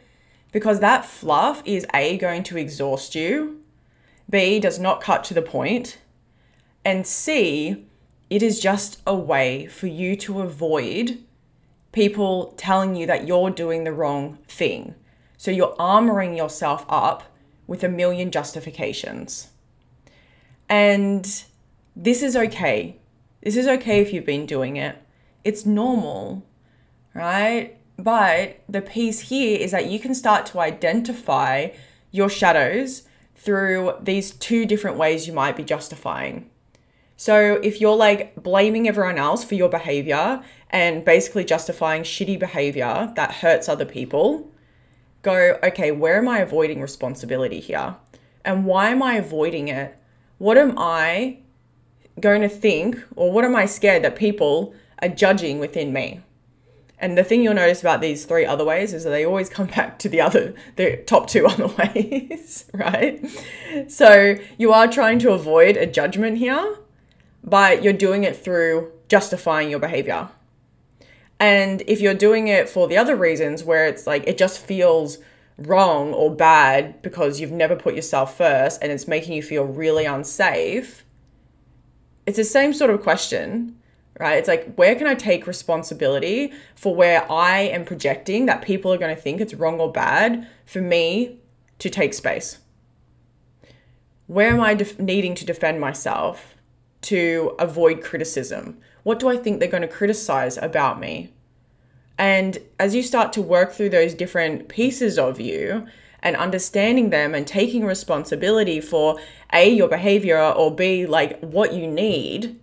because 0.52 0.80
that 0.80 1.06
fluff 1.06 1.62
is 1.66 1.86
A, 1.94 2.18
going 2.18 2.44
to 2.44 2.58
exhaust 2.58 3.14
you, 3.14 3.62
B, 4.30 4.60
does 4.60 4.80
not 4.80 5.02
cut 5.02 5.24
to 5.26 5.34
the 5.34 5.42
point, 5.42 6.00
and 6.84 7.06
C, 7.06 7.86
it 8.30 8.42
is 8.42 8.60
just 8.60 9.02
a 9.06 9.16
way 9.16 9.68
for 9.68 9.88
you 9.88 10.16
to 10.18 10.42
avoid 10.42 11.20
people 11.92 12.54
telling 12.58 12.96
you 12.96 13.06
that 13.08 13.28
you're 13.28 13.50
doing 13.50 13.84
the 13.84 13.94
wrong 13.94 14.38
thing. 14.48 14.96
So 15.38 15.52
you're 15.52 15.76
armoring 15.78 16.36
yourself 16.36 16.86
up 16.90 17.24
with 17.68 17.84
a 17.84 17.90
million 17.90 18.32
justifications. 18.32 19.50
And 20.68 21.44
this 21.96 22.22
is 22.22 22.36
okay. 22.36 22.98
This 23.42 23.56
is 23.56 23.68
okay 23.68 24.02
if 24.02 24.14
you've 24.14 24.26
been 24.26 24.46
doing 24.46 24.78
it. 24.78 24.98
It's 25.44 25.66
normal, 25.66 26.46
right? 27.14 27.78
But 27.98 28.60
the 28.68 28.82
piece 28.82 29.30
here 29.30 29.58
is 29.60 29.72
that 29.72 29.88
you 29.88 30.00
can 30.00 30.14
start 30.14 30.46
to 30.48 30.60
identify 30.60 31.70
your 32.12 32.30
shadows 32.30 33.04
through 33.36 33.94
these 34.02 34.32
two 34.32 34.66
different 34.66 34.98
ways 34.98 35.28
you 35.28 35.34
might 35.34 35.56
be 35.56 35.64
justifying. 35.64 36.50
So 37.20 37.60
if 37.62 37.82
you're 37.82 37.98
like 37.98 38.42
blaming 38.42 38.88
everyone 38.88 39.18
else 39.18 39.44
for 39.44 39.56
your 39.56 39.68
behavior 39.68 40.42
and 40.70 41.04
basically 41.04 41.44
justifying 41.44 42.04
shitty 42.04 42.40
behavior 42.40 43.12
that 43.18 43.34
hurts 43.34 43.68
other 43.68 43.84
people, 43.84 44.50
go, 45.22 45.60
okay, 45.62 45.92
where 45.92 46.20
am 46.20 46.30
I 46.30 46.40
avoiding 46.40 46.80
responsibility 46.80 47.60
here? 47.60 47.98
And 48.46 48.64
why 48.66 48.92
am 48.92 49.04
I 49.04 49.16
avoiding 49.16 49.68
it? 49.68 49.98
What 50.38 50.58
am 50.58 50.76
I 50.78 51.40
going 52.22 52.42
to 52.42 52.48
think, 52.48 52.98
or 53.18 53.34
what 53.34 53.44
am 53.44 53.54
I 53.54 53.66
scared 53.66 54.06
that 54.06 54.16
people 54.16 54.74
are 55.02 55.10
judging 55.10 55.60
within 55.60 55.92
me? 55.92 56.22
And 57.00 57.18
the 57.18 57.26
thing 57.26 57.44
you'll 57.44 57.54
notice 57.54 57.82
about 57.82 58.00
these 58.00 58.24
three 58.24 58.46
other 58.46 58.64
ways 58.64 58.94
is 58.94 59.04
that 59.04 59.10
they 59.10 59.26
always 59.26 59.50
come 59.58 59.68
back 59.68 60.00
to 60.00 60.08
the 60.08 60.22
other, 60.22 60.54
the 60.78 61.04
top 61.06 61.28
two 61.28 61.46
other 61.50 61.68
ways, 61.68 62.64
right? 62.74 63.22
So 63.90 64.38
you 64.58 64.72
are 64.72 64.88
trying 64.88 65.20
to 65.20 65.32
avoid 65.32 65.76
a 65.76 65.86
judgment 65.86 66.38
here 66.38 66.78
but 67.44 67.84
you're 67.84 67.94
doing 67.94 68.24
it 68.24 68.36
through 68.36 68.92
justifying 69.08 69.70
your 69.70 69.80
behavior. 69.80 70.30
And 71.40 71.82
if 71.88 72.02
you're 72.02 72.14
doing 72.14 72.48
it 72.48 72.68
for 72.68 72.88
the 72.88 72.98
other 72.98 73.16
reasons 73.16 73.64
where 73.64 73.88
it's 73.88 74.06
like 74.06 74.28
it 74.28 74.38
just 74.38 74.60
feels 74.60 75.20
wrong 75.58 76.14
or 76.14 76.34
bad 76.34 77.02
because 77.02 77.40
you've 77.40 77.52
never 77.52 77.76
put 77.76 77.96
yourself 77.96 78.38
first 78.38 78.82
and 78.82 78.92
it's 78.92 79.08
making 79.08 79.34
you 79.34 79.44
feel 79.44 79.64
really 79.64 80.06
unsafe, 80.06 81.06
it's 82.26 82.38
the 82.38 82.44
same 82.44 82.74
sort 82.74 82.92
of 82.92 83.02
question, 83.02 83.80
right? 84.20 84.38
It's 84.38 84.48
like, 84.48 84.76
where 84.76 84.96
can 84.96 85.08
I 85.08 85.16
take 85.16 85.48
responsibility 85.48 86.52
for 86.76 86.94
where 86.94 87.30
I 87.32 87.62
am 87.62 87.86
projecting 87.86 88.46
that 88.46 88.62
people 88.62 88.94
are 88.94 88.98
going 88.98 89.16
to 89.16 89.22
think 89.22 89.40
it's 89.40 89.54
wrong 89.54 89.80
or 89.80 89.92
bad 89.92 90.48
for 90.66 90.82
me 90.82 91.40
to 91.80 91.90
take 91.90 92.14
space? 92.14 92.60
Where 94.28 94.50
am 94.50 94.60
I 94.60 94.76
def- 94.76 95.00
needing 95.00 95.36
to 95.36 95.46
defend 95.46 95.80
myself 95.80 96.56
to 97.02 97.56
avoid 97.60 98.04
criticism? 98.04 98.80
What 99.04 99.20
do 99.20 99.30
I 99.30 99.38
think 99.38 99.60
they're 99.60 99.70
going 99.70 99.82
to 99.82 99.88
criticize 99.88 100.58
about 100.58 101.00
me? 101.00 101.34
And 102.18 102.60
as 102.80 102.94
you 102.94 103.02
start 103.02 103.32
to 103.34 103.42
work 103.42 103.72
through 103.72 103.90
those 103.90 104.14
different 104.14 104.68
pieces 104.68 105.18
of 105.18 105.40
you 105.40 105.88
and 106.22 106.36
understanding 106.36 107.12
them 107.12 107.34
and 107.34 107.48
taking 107.48 107.86
responsibility 107.86 108.82
for 108.82 109.18
A, 109.54 109.70
your 109.70 109.88
behavior, 109.88 110.42
or 110.42 110.76
B, 110.76 111.06
like 111.06 111.40
what 111.40 111.74
you 111.74 111.88
need, 111.88 112.60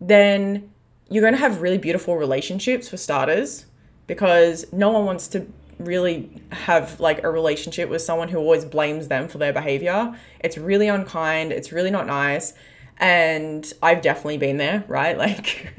then 0.00 0.70
you're 1.10 1.22
going 1.22 1.34
to 1.34 1.40
have 1.40 1.60
really 1.60 1.78
beautiful 1.78 2.16
relationships 2.16 2.88
for 2.88 2.96
starters 2.96 3.66
because 4.06 4.72
no 4.72 4.90
one 4.90 5.06
wants 5.06 5.26
to 5.28 5.46
really 5.78 6.30
have 6.52 7.00
like 7.00 7.24
a 7.24 7.30
relationship 7.30 7.88
with 7.88 8.00
someone 8.00 8.28
who 8.28 8.38
always 8.38 8.64
blames 8.64 9.08
them 9.08 9.28
for 9.28 9.38
their 9.38 9.52
behavior. 9.52 10.16
It's 10.40 10.56
really 10.56 10.88
unkind, 10.88 11.52
it's 11.52 11.72
really 11.72 11.90
not 11.90 12.06
nice. 12.06 12.54
And 12.98 13.70
I've 13.82 14.02
definitely 14.02 14.38
been 14.38 14.56
there, 14.56 14.84
right? 14.88 15.16
Like, 15.24 15.74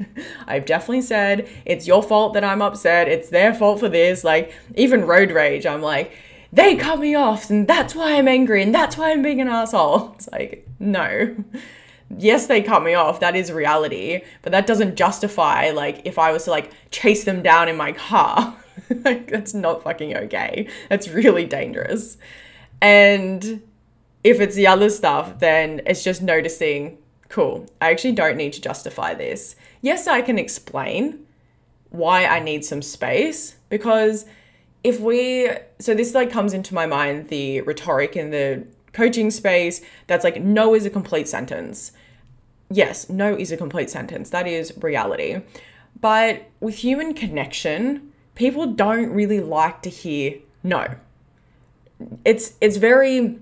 I've 0.46 0.66
definitely 0.66 1.02
said, 1.02 1.48
it's 1.64 1.86
your 1.86 2.02
fault 2.02 2.34
that 2.34 2.44
I'm 2.44 2.62
upset. 2.62 3.08
It's 3.08 3.30
their 3.30 3.54
fault 3.54 3.80
for 3.80 3.88
this. 3.88 4.24
Like, 4.24 4.52
even 4.74 5.06
road 5.06 5.30
rage, 5.30 5.66
I'm 5.66 5.82
like, 5.82 6.12
they 6.52 6.76
cut 6.76 7.00
me 7.00 7.14
off, 7.14 7.50
and 7.50 7.66
that's 7.66 7.94
why 7.94 8.14
I'm 8.14 8.28
angry, 8.28 8.62
and 8.62 8.74
that's 8.74 8.96
why 8.96 9.10
I'm 9.10 9.22
being 9.22 9.40
an 9.40 9.48
asshole. 9.48 10.14
It's 10.16 10.28
like, 10.30 10.66
no. 10.78 11.36
Yes, 12.16 12.46
they 12.46 12.62
cut 12.62 12.82
me 12.82 12.94
off. 12.94 13.20
That 13.20 13.34
is 13.34 13.50
reality. 13.50 14.22
But 14.42 14.52
that 14.52 14.66
doesn't 14.66 14.96
justify, 14.96 15.70
like, 15.70 16.02
if 16.04 16.18
I 16.18 16.32
was 16.32 16.44
to, 16.44 16.50
like, 16.50 16.72
chase 16.90 17.24
them 17.24 17.42
down 17.42 17.68
in 17.68 17.76
my 17.76 17.92
car. 17.92 18.56
like, 19.04 19.30
that's 19.30 19.54
not 19.54 19.82
fucking 19.82 20.16
okay. 20.16 20.68
That's 20.88 21.08
really 21.08 21.46
dangerous. 21.46 22.16
And 22.80 23.62
if 24.22 24.40
it's 24.40 24.54
the 24.54 24.66
other 24.66 24.90
stuff, 24.90 25.38
then 25.38 25.82
it's 25.86 26.04
just 26.04 26.22
noticing 26.22 26.98
cool, 27.28 27.66
I 27.80 27.90
actually 27.90 28.12
don't 28.12 28.36
need 28.36 28.52
to 28.54 28.60
justify 28.60 29.14
this. 29.14 29.56
Yes, 29.80 30.06
I 30.06 30.22
can 30.22 30.38
explain 30.38 31.26
why 31.90 32.26
I 32.26 32.40
need 32.40 32.64
some 32.64 32.82
space 32.82 33.56
because 33.68 34.26
if 34.84 35.00
we, 35.00 35.50
so 35.78 35.94
this 35.94 36.14
like 36.14 36.30
comes 36.30 36.52
into 36.52 36.74
my 36.74 36.86
mind 36.86 37.28
the 37.28 37.60
rhetoric 37.62 38.16
in 38.16 38.30
the 38.30 38.66
coaching 38.92 39.30
space 39.30 39.80
that's 40.06 40.24
like, 40.24 40.40
no 40.42 40.74
is 40.74 40.86
a 40.86 40.90
complete 40.90 41.28
sentence. 41.28 41.92
Yes, 42.70 43.08
no 43.08 43.34
is 43.34 43.52
a 43.52 43.56
complete 43.56 43.90
sentence. 43.90 44.30
That 44.30 44.46
is 44.46 44.72
reality. 44.80 45.40
But 46.00 46.50
with 46.60 46.76
human 46.76 47.14
connection, 47.14 48.12
people 48.34 48.66
don't 48.66 49.10
really 49.10 49.40
like 49.40 49.82
to 49.82 49.90
hear 49.90 50.38
no. 50.62 50.96
It's 52.24 52.54
it's 52.60 52.76
very 52.76 53.38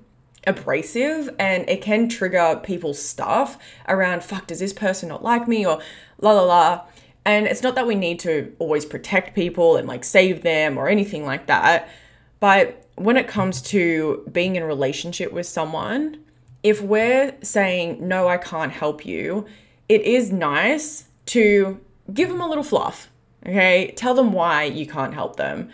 abrasive 0.47 1.35
and 1.39 1.69
it 1.69 1.83
can 1.83 2.09
trigger 2.09 2.61
people's 2.63 3.03
stuff 3.03 3.59
around 3.89 4.23
fuck 4.23 4.47
does 4.47 4.61
this 4.61 4.73
person 4.73 5.09
not 5.09 5.23
like 5.23 5.49
me? 5.49 5.67
or 5.67 5.81
la 6.21 6.33
la 6.33 6.43
la. 6.43 6.87
And 7.25 7.47
it's 7.47 7.63
not 7.63 7.75
that 7.77 7.87
we 7.87 7.95
need 7.95 8.21
to 8.21 8.55
always 8.59 8.85
protect 8.85 9.35
people 9.35 9.77
and 9.77 9.89
like 9.89 10.05
save 10.05 10.43
them 10.43 10.77
or 10.77 10.89
anything 10.89 11.25
like 11.25 11.47
that 11.47 11.89
but 12.41 12.87
when 12.97 13.17
it 13.17 13.27
comes 13.27 13.63
to 13.63 14.29
being 14.31 14.57
in 14.57 14.63
a 14.63 14.67
relationship 14.67 15.33
with 15.33 15.47
someone 15.47 16.23
if 16.63 16.81
we're 16.81 17.35
saying 17.43 18.07
no 18.07 18.29
I 18.29 18.37
can't 18.37 18.73
help 18.73 19.07
you 19.07 19.47
it 19.89 20.03
is 20.03 20.31
nice 20.31 21.09
to 21.27 21.81
give 22.13 22.29
them 22.29 22.41
a 22.41 22.49
little 22.49 22.65
fluff 22.65 23.11
okay? 23.47 23.93
Tell 23.97 24.15
them 24.15 24.33
why 24.33 24.65
you 24.65 24.87
can't 24.87 25.15
help 25.15 25.37
them 25.37 25.71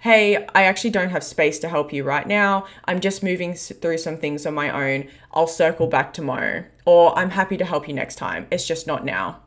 hey, 0.00 0.46
I 0.54 0.64
actually 0.64 0.90
don't 0.90 1.10
have 1.10 1.22
space 1.22 1.58
to 1.58 1.68
help 1.68 1.92
you 1.92 2.04
right 2.04 2.26
now. 2.26 2.66
I'm 2.86 3.00
just 3.00 3.22
moving 3.22 3.54
through 3.54 3.98
some 3.98 4.16
things 4.16 4.46
on 4.46 4.54
my 4.54 4.70
own. 4.70 5.08
I'll 5.32 5.46
circle 5.46 5.86
back 5.86 6.14
tomorrow. 6.14 6.64
Or 6.86 7.16
I'm 7.18 7.30
happy 7.30 7.58
to 7.58 7.64
help 7.66 7.86
you 7.86 7.94
next 7.94 8.16
time. 8.16 8.46
It's 8.50 8.66
just 8.66 8.86
not 8.86 9.04
now. 9.04 9.40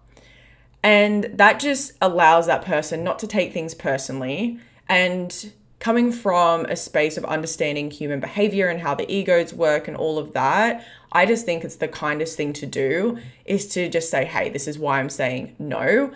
And 0.83 1.24
that 1.33 1.60
just 1.60 1.93
allows 2.01 2.45
that 2.45 2.63
person 2.63 3.03
not 3.03 3.17
to 3.19 3.27
take 3.27 3.51
things 3.51 3.74
personally. 3.74 4.60
And 4.88 5.53
coming 5.79 6.12
from 6.12 6.65
a 6.65 6.75
space 6.75 7.17
of 7.17 7.25
understanding 7.25 7.89
human 7.89 8.19
behavior 8.19 8.67
and 8.67 8.79
how 8.79 8.93
the 8.93 9.12
egos 9.12 9.53
work 9.55 9.88
and 9.88 9.98
all 9.98 10.19
of 10.19 10.33
that, 10.33 10.86
I 11.12 11.25
just 11.25 11.45
think 11.45 11.63
it's 11.63 11.77
the 11.77 11.88
kindest 11.88 12.38
thing 12.38 12.53
to 12.53 12.67
do 12.67 13.17
is 13.45 13.67
to 13.69 13.89
just 13.89 14.12
say, 14.12 14.25
hey, 14.25 14.50
this 14.50 14.67
is 14.67 14.77
why 14.77 15.00
I'm 15.00 15.10
saying 15.10 15.55
no 15.57 16.12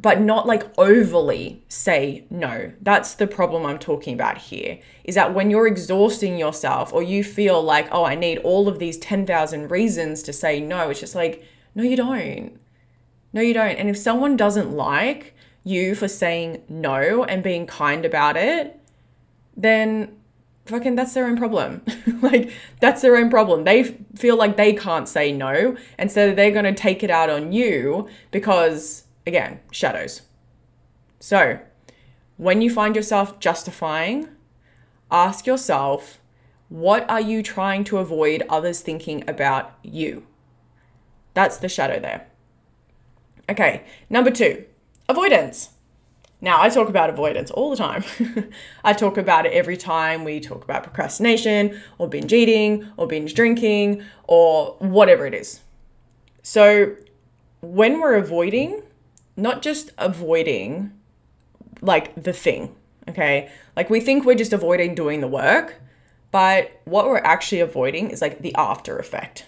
but 0.00 0.20
not 0.20 0.46
like 0.46 0.66
overly 0.78 1.62
say 1.68 2.24
no. 2.30 2.72
That's 2.80 3.14
the 3.14 3.26
problem 3.26 3.66
I'm 3.66 3.78
talking 3.78 4.14
about 4.14 4.38
here. 4.38 4.78
Is 5.04 5.14
that 5.14 5.34
when 5.34 5.50
you're 5.50 5.66
exhausting 5.66 6.38
yourself 6.38 6.92
or 6.92 7.02
you 7.02 7.22
feel 7.22 7.62
like, 7.62 7.88
oh, 7.92 8.04
I 8.04 8.14
need 8.14 8.38
all 8.38 8.68
of 8.68 8.78
these 8.78 8.98
10,000 8.98 9.70
reasons 9.70 10.22
to 10.24 10.32
say 10.32 10.60
no, 10.60 10.90
it's 10.90 11.00
just 11.00 11.14
like, 11.14 11.44
no, 11.74 11.82
you 11.82 11.96
don't. 11.96 12.58
No, 13.32 13.40
you 13.40 13.54
don't. 13.54 13.76
And 13.76 13.88
if 13.88 13.96
someone 13.96 14.36
doesn't 14.36 14.72
like 14.72 15.34
you 15.64 15.94
for 15.94 16.08
saying 16.08 16.62
no 16.68 17.24
and 17.24 17.42
being 17.42 17.66
kind 17.66 18.04
about 18.04 18.36
it, 18.36 18.78
then 19.56 20.16
fucking 20.66 20.94
that's 20.94 21.14
their 21.14 21.26
own 21.26 21.36
problem. 21.36 21.82
like 22.22 22.52
that's 22.80 23.02
their 23.02 23.16
own 23.16 23.30
problem. 23.30 23.64
They 23.64 23.84
feel 24.16 24.36
like 24.36 24.56
they 24.56 24.72
can't 24.72 25.08
say 25.08 25.32
no, 25.32 25.76
and 25.98 26.10
so 26.10 26.34
they're 26.34 26.50
going 26.50 26.64
to 26.64 26.74
take 26.74 27.02
it 27.02 27.10
out 27.10 27.30
on 27.30 27.52
you 27.52 28.08
because 28.30 29.04
again, 29.26 29.60
shadows. 29.70 30.22
So, 31.20 31.60
when 32.36 32.62
you 32.62 32.70
find 32.70 32.96
yourself 32.96 33.38
justifying, 33.38 34.28
ask 35.10 35.46
yourself, 35.46 36.20
what 36.68 37.08
are 37.10 37.20
you 37.20 37.42
trying 37.42 37.84
to 37.84 37.98
avoid 37.98 38.42
others 38.48 38.80
thinking 38.80 39.22
about 39.28 39.74
you? 39.82 40.26
That's 41.34 41.58
the 41.58 41.68
shadow 41.68 42.00
there. 42.00 42.26
Okay, 43.48 43.84
number 44.08 44.30
two, 44.30 44.64
avoidance. 45.08 45.70
Now, 46.40 46.60
I 46.60 46.68
talk 46.70 46.88
about 46.88 47.08
avoidance 47.08 47.52
all 47.52 47.70
the 47.70 47.76
time. 47.76 48.04
I 48.84 48.94
talk 48.94 49.16
about 49.16 49.46
it 49.46 49.52
every 49.52 49.76
time 49.76 50.24
we 50.24 50.40
talk 50.40 50.64
about 50.64 50.82
procrastination 50.82 51.80
or 51.98 52.08
binge 52.08 52.32
eating 52.32 52.90
or 52.96 53.06
binge 53.06 53.34
drinking 53.34 54.02
or 54.24 54.76
whatever 54.80 55.24
it 55.24 55.34
is. 55.34 55.60
So, 56.42 56.96
when 57.60 58.00
we're 58.00 58.16
avoiding, 58.16 58.82
not 59.36 59.62
just 59.62 59.90
avoiding 59.98 60.92
like 61.80 62.14
the 62.22 62.32
thing, 62.32 62.74
okay? 63.08 63.50
Like 63.76 63.90
we 63.90 64.00
think 64.00 64.24
we're 64.24 64.34
just 64.34 64.52
avoiding 64.52 64.94
doing 64.94 65.20
the 65.20 65.28
work, 65.28 65.80
but 66.30 66.80
what 66.84 67.06
we're 67.06 67.18
actually 67.18 67.60
avoiding 67.60 68.10
is 68.10 68.22
like 68.22 68.40
the 68.40 68.54
after 68.54 68.98
effect 68.98 69.46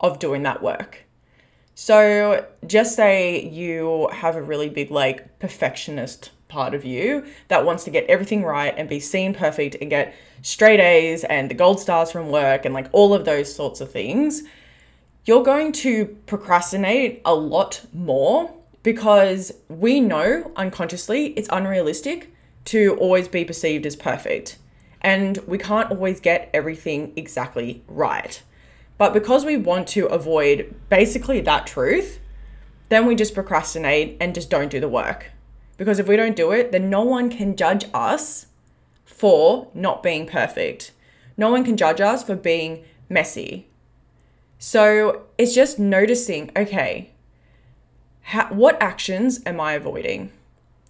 of 0.00 0.18
doing 0.18 0.42
that 0.42 0.62
work. 0.62 1.04
So 1.74 2.46
just 2.66 2.96
say 2.96 3.46
you 3.48 4.08
have 4.12 4.34
a 4.34 4.42
really 4.42 4.70
big 4.70 4.90
like 4.90 5.38
perfectionist 5.38 6.30
part 6.48 6.74
of 6.74 6.84
you 6.84 7.26
that 7.48 7.64
wants 7.64 7.84
to 7.84 7.90
get 7.90 8.06
everything 8.06 8.42
right 8.42 8.72
and 8.76 8.88
be 8.88 9.00
seen 9.00 9.34
perfect 9.34 9.76
and 9.80 9.90
get 9.90 10.14
straight 10.42 10.80
A's 10.80 11.24
and 11.24 11.50
the 11.50 11.54
gold 11.54 11.80
stars 11.80 12.10
from 12.10 12.30
work 12.30 12.64
and 12.64 12.72
like 12.72 12.88
all 12.92 13.12
of 13.12 13.24
those 13.24 13.54
sorts 13.54 13.80
of 13.80 13.90
things. 13.90 14.42
You're 15.26 15.42
going 15.42 15.72
to 15.72 16.06
procrastinate 16.26 17.20
a 17.24 17.34
lot 17.34 17.84
more 17.92 18.55
because 18.86 19.52
we 19.68 19.98
know 19.98 20.52
unconsciously 20.54 21.30
it's 21.30 21.48
unrealistic 21.50 22.32
to 22.64 22.96
always 23.00 23.26
be 23.26 23.44
perceived 23.44 23.84
as 23.84 23.96
perfect. 23.96 24.58
And 25.00 25.38
we 25.38 25.58
can't 25.58 25.90
always 25.90 26.20
get 26.20 26.48
everything 26.54 27.12
exactly 27.16 27.82
right. 27.88 28.40
But 28.96 29.12
because 29.12 29.44
we 29.44 29.56
want 29.56 29.88
to 29.88 30.06
avoid 30.06 30.72
basically 30.88 31.40
that 31.40 31.66
truth, 31.66 32.20
then 32.88 33.06
we 33.06 33.16
just 33.16 33.34
procrastinate 33.34 34.18
and 34.20 34.32
just 34.32 34.50
don't 34.50 34.70
do 34.70 34.78
the 34.78 34.88
work. 34.88 35.32
Because 35.78 35.98
if 35.98 36.06
we 36.06 36.14
don't 36.14 36.36
do 36.36 36.52
it, 36.52 36.70
then 36.70 36.88
no 36.88 37.02
one 37.02 37.28
can 37.28 37.56
judge 37.56 37.86
us 37.92 38.46
for 39.04 39.66
not 39.74 40.00
being 40.00 40.28
perfect. 40.28 40.92
No 41.36 41.50
one 41.50 41.64
can 41.64 41.76
judge 41.76 42.00
us 42.00 42.22
for 42.22 42.36
being 42.36 42.84
messy. 43.08 43.66
So 44.60 45.22
it's 45.38 45.56
just 45.56 45.76
noticing 45.76 46.52
okay, 46.56 47.10
how, 48.26 48.48
what 48.48 48.76
actions 48.82 49.40
am 49.46 49.60
I 49.60 49.74
avoiding? 49.74 50.32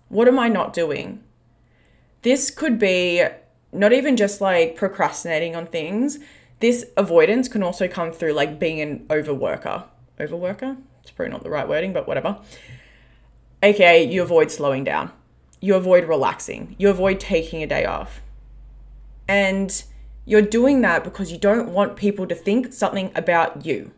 What 0.08 0.26
am 0.26 0.38
I 0.38 0.48
not 0.48 0.72
doing? 0.72 1.22
This 2.22 2.50
could 2.50 2.78
be 2.78 3.24
not 3.72 3.92
even 3.92 4.16
just 4.16 4.40
like 4.40 4.74
procrastinating 4.74 5.54
on 5.54 5.66
things. 5.66 6.18
This 6.60 6.86
avoidance 6.96 7.46
can 7.48 7.62
also 7.62 7.88
come 7.88 8.10
through 8.10 8.32
like 8.32 8.58
being 8.58 8.80
an 8.80 9.04
overworker. 9.08 9.84
Overworker? 10.18 10.78
It's 11.02 11.10
probably 11.10 11.32
not 11.32 11.42
the 11.42 11.50
right 11.50 11.68
wording, 11.68 11.92
but 11.92 12.08
whatever. 12.08 12.38
AKA, 13.62 14.04
you 14.04 14.22
avoid 14.22 14.50
slowing 14.50 14.82
down. 14.82 15.12
You 15.60 15.74
avoid 15.74 16.08
relaxing. 16.08 16.74
You 16.78 16.88
avoid 16.88 17.20
taking 17.20 17.62
a 17.62 17.66
day 17.66 17.84
off. 17.84 18.22
And 19.28 19.84
you're 20.24 20.40
doing 20.40 20.80
that 20.80 21.04
because 21.04 21.30
you 21.30 21.36
don't 21.36 21.68
want 21.68 21.96
people 21.96 22.26
to 22.28 22.34
think 22.34 22.72
something 22.72 23.12
about 23.14 23.66
you. 23.66 23.92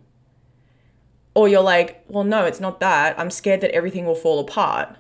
Or 1.35 1.49
you're 1.49 1.63
like, 1.63 2.05
well, 2.09 2.25
no, 2.25 2.45
it's 2.45 2.61
not 2.61 2.81
that. 2.81 3.19
I'm 3.19 3.31
scared 3.31 3.61
that 3.61 3.75
everything 3.75 4.05
will 4.07 4.15
fall 4.15 4.41
apart. 4.41 4.97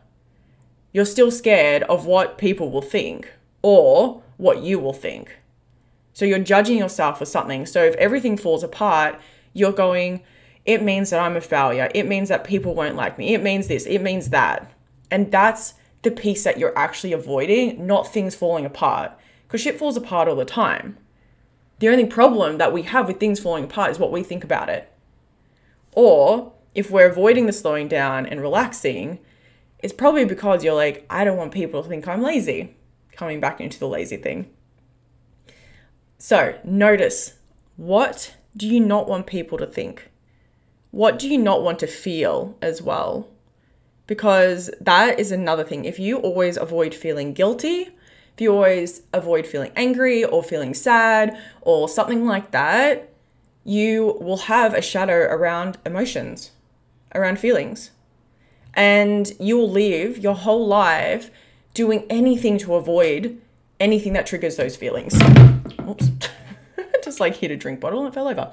You're 0.92 1.04
still 1.04 1.30
scared 1.30 1.82
of 1.84 2.06
what 2.06 2.38
people 2.38 2.70
will 2.70 2.82
think 2.82 3.32
or 3.62 4.22
what 4.36 4.62
you 4.62 4.78
will 4.78 4.92
think. 4.92 5.36
So 6.12 6.24
you're 6.24 6.38
judging 6.38 6.78
yourself 6.78 7.18
for 7.18 7.24
something. 7.24 7.66
So 7.66 7.84
if 7.84 7.94
everything 7.96 8.36
falls 8.36 8.62
apart, 8.62 9.20
you're 9.52 9.72
going, 9.72 10.22
it 10.64 10.82
means 10.82 11.10
that 11.10 11.20
I'm 11.20 11.36
a 11.36 11.40
failure. 11.40 11.90
It 11.94 12.06
means 12.06 12.28
that 12.28 12.44
people 12.44 12.74
won't 12.74 12.96
like 12.96 13.18
me. 13.18 13.34
It 13.34 13.42
means 13.42 13.68
this. 13.68 13.86
It 13.86 14.00
means 14.00 14.30
that. 14.30 14.72
And 15.10 15.30
that's 15.30 15.74
the 16.02 16.10
piece 16.10 16.44
that 16.44 16.58
you're 16.58 16.76
actually 16.76 17.12
avoiding, 17.12 17.86
not 17.86 18.12
things 18.12 18.34
falling 18.34 18.64
apart. 18.66 19.12
Because 19.46 19.60
shit 19.60 19.78
falls 19.78 19.96
apart 19.96 20.28
all 20.28 20.36
the 20.36 20.44
time. 20.44 20.98
The 21.78 21.88
only 21.88 22.06
problem 22.06 22.58
that 22.58 22.72
we 22.72 22.82
have 22.82 23.06
with 23.06 23.20
things 23.20 23.40
falling 23.40 23.64
apart 23.64 23.92
is 23.92 23.98
what 23.98 24.12
we 24.12 24.22
think 24.22 24.44
about 24.44 24.68
it. 24.68 24.92
Or 25.92 26.52
if 26.74 26.90
we're 26.90 27.10
avoiding 27.10 27.46
the 27.46 27.52
slowing 27.52 27.88
down 27.88 28.26
and 28.26 28.40
relaxing, 28.40 29.18
it's 29.78 29.92
probably 29.92 30.24
because 30.24 30.64
you're 30.64 30.74
like, 30.74 31.06
I 31.08 31.24
don't 31.24 31.36
want 31.36 31.52
people 31.52 31.82
to 31.82 31.88
think 31.88 32.06
I'm 32.06 32.22
lazy. 32.22 32.76
Coming 33.12 33.40
back 33.40 33.60
into 33.60 33.78
the 33.78 33.88
lazy 33.88 34.16
thing. 34.16 34.50
So, 36.18 36.58
notice 36.64 37.34
what 37.76 38.36
do 38.56 38.66
you 38.66 38.80
not 38.80 39.08
want 39.08 39.26
people 39.26 39.56
to 39.58 39.66
think? 39.66 40.10
What 40.90 41.18
do 41.18 41.28
you 41.28 41.38
not 41.38 41.62
want 41.62 41.78
to 41.80 41.86
feel 41.86 42.56
as 42.60 42.82
well? 42.82 43.28
Because 44.06 44.70
that 44.80 45.20
is 45.20 45.30
another 45.30 45.62
thing. 45.62 45.84
If 45.84 45.98
you 45.98 46.16
always 46.18 46.56
avoid 46.56 46.94
feeling 46.94 47.34
guilty, 47.34 47.88
if 48.34 48.40
you 48.40 48.52
always 48.52 49.02
avoid 49.12 49.46
feeling 49.46 49.72
angry 49.76 50.24
or 50.24 50.42
feeling 50.42 50.74
sad 50.74 51.38
or 51.60 51.88
something 51.88 52.24
like 52.24 52.50
that, 52.52 53.07
you 53.68 54.16
will 54.18 54.38
have 54.38 54.72
a 54.72 54.80
shadow 54.80 55.14
around 55.14 55.76
emotions, 55.84 56.52
around 57.14 57.38
feelings. 57.38 57.90
And 58.72 59.30
you 59.38 59.58
will 59.58 59.70
live 59.70 60.16
your 60.16 60.34
whole 60.34 60.66
life 60.66 61.30
doing 61.74 62.06
anything 62.08 62.56
to 62.58 62.76
avoid 62.76 63.38
anything 63.78 64.14
that 64.14 64.24
triggers 64.24 64.56
those 64.56 64.74
feelings. 64.74 65.14
Oops. 65.86 66.10
Just 67.04 67.20
like 67.20 67.36
hit 67.36 67.50
a 67.50 67.58
drink 67.58 67.78
bottle 67.78 67.98
and 68.00 68.08
it 68.08 68.14
fell 68.14 68.28
over. 68.28 68.50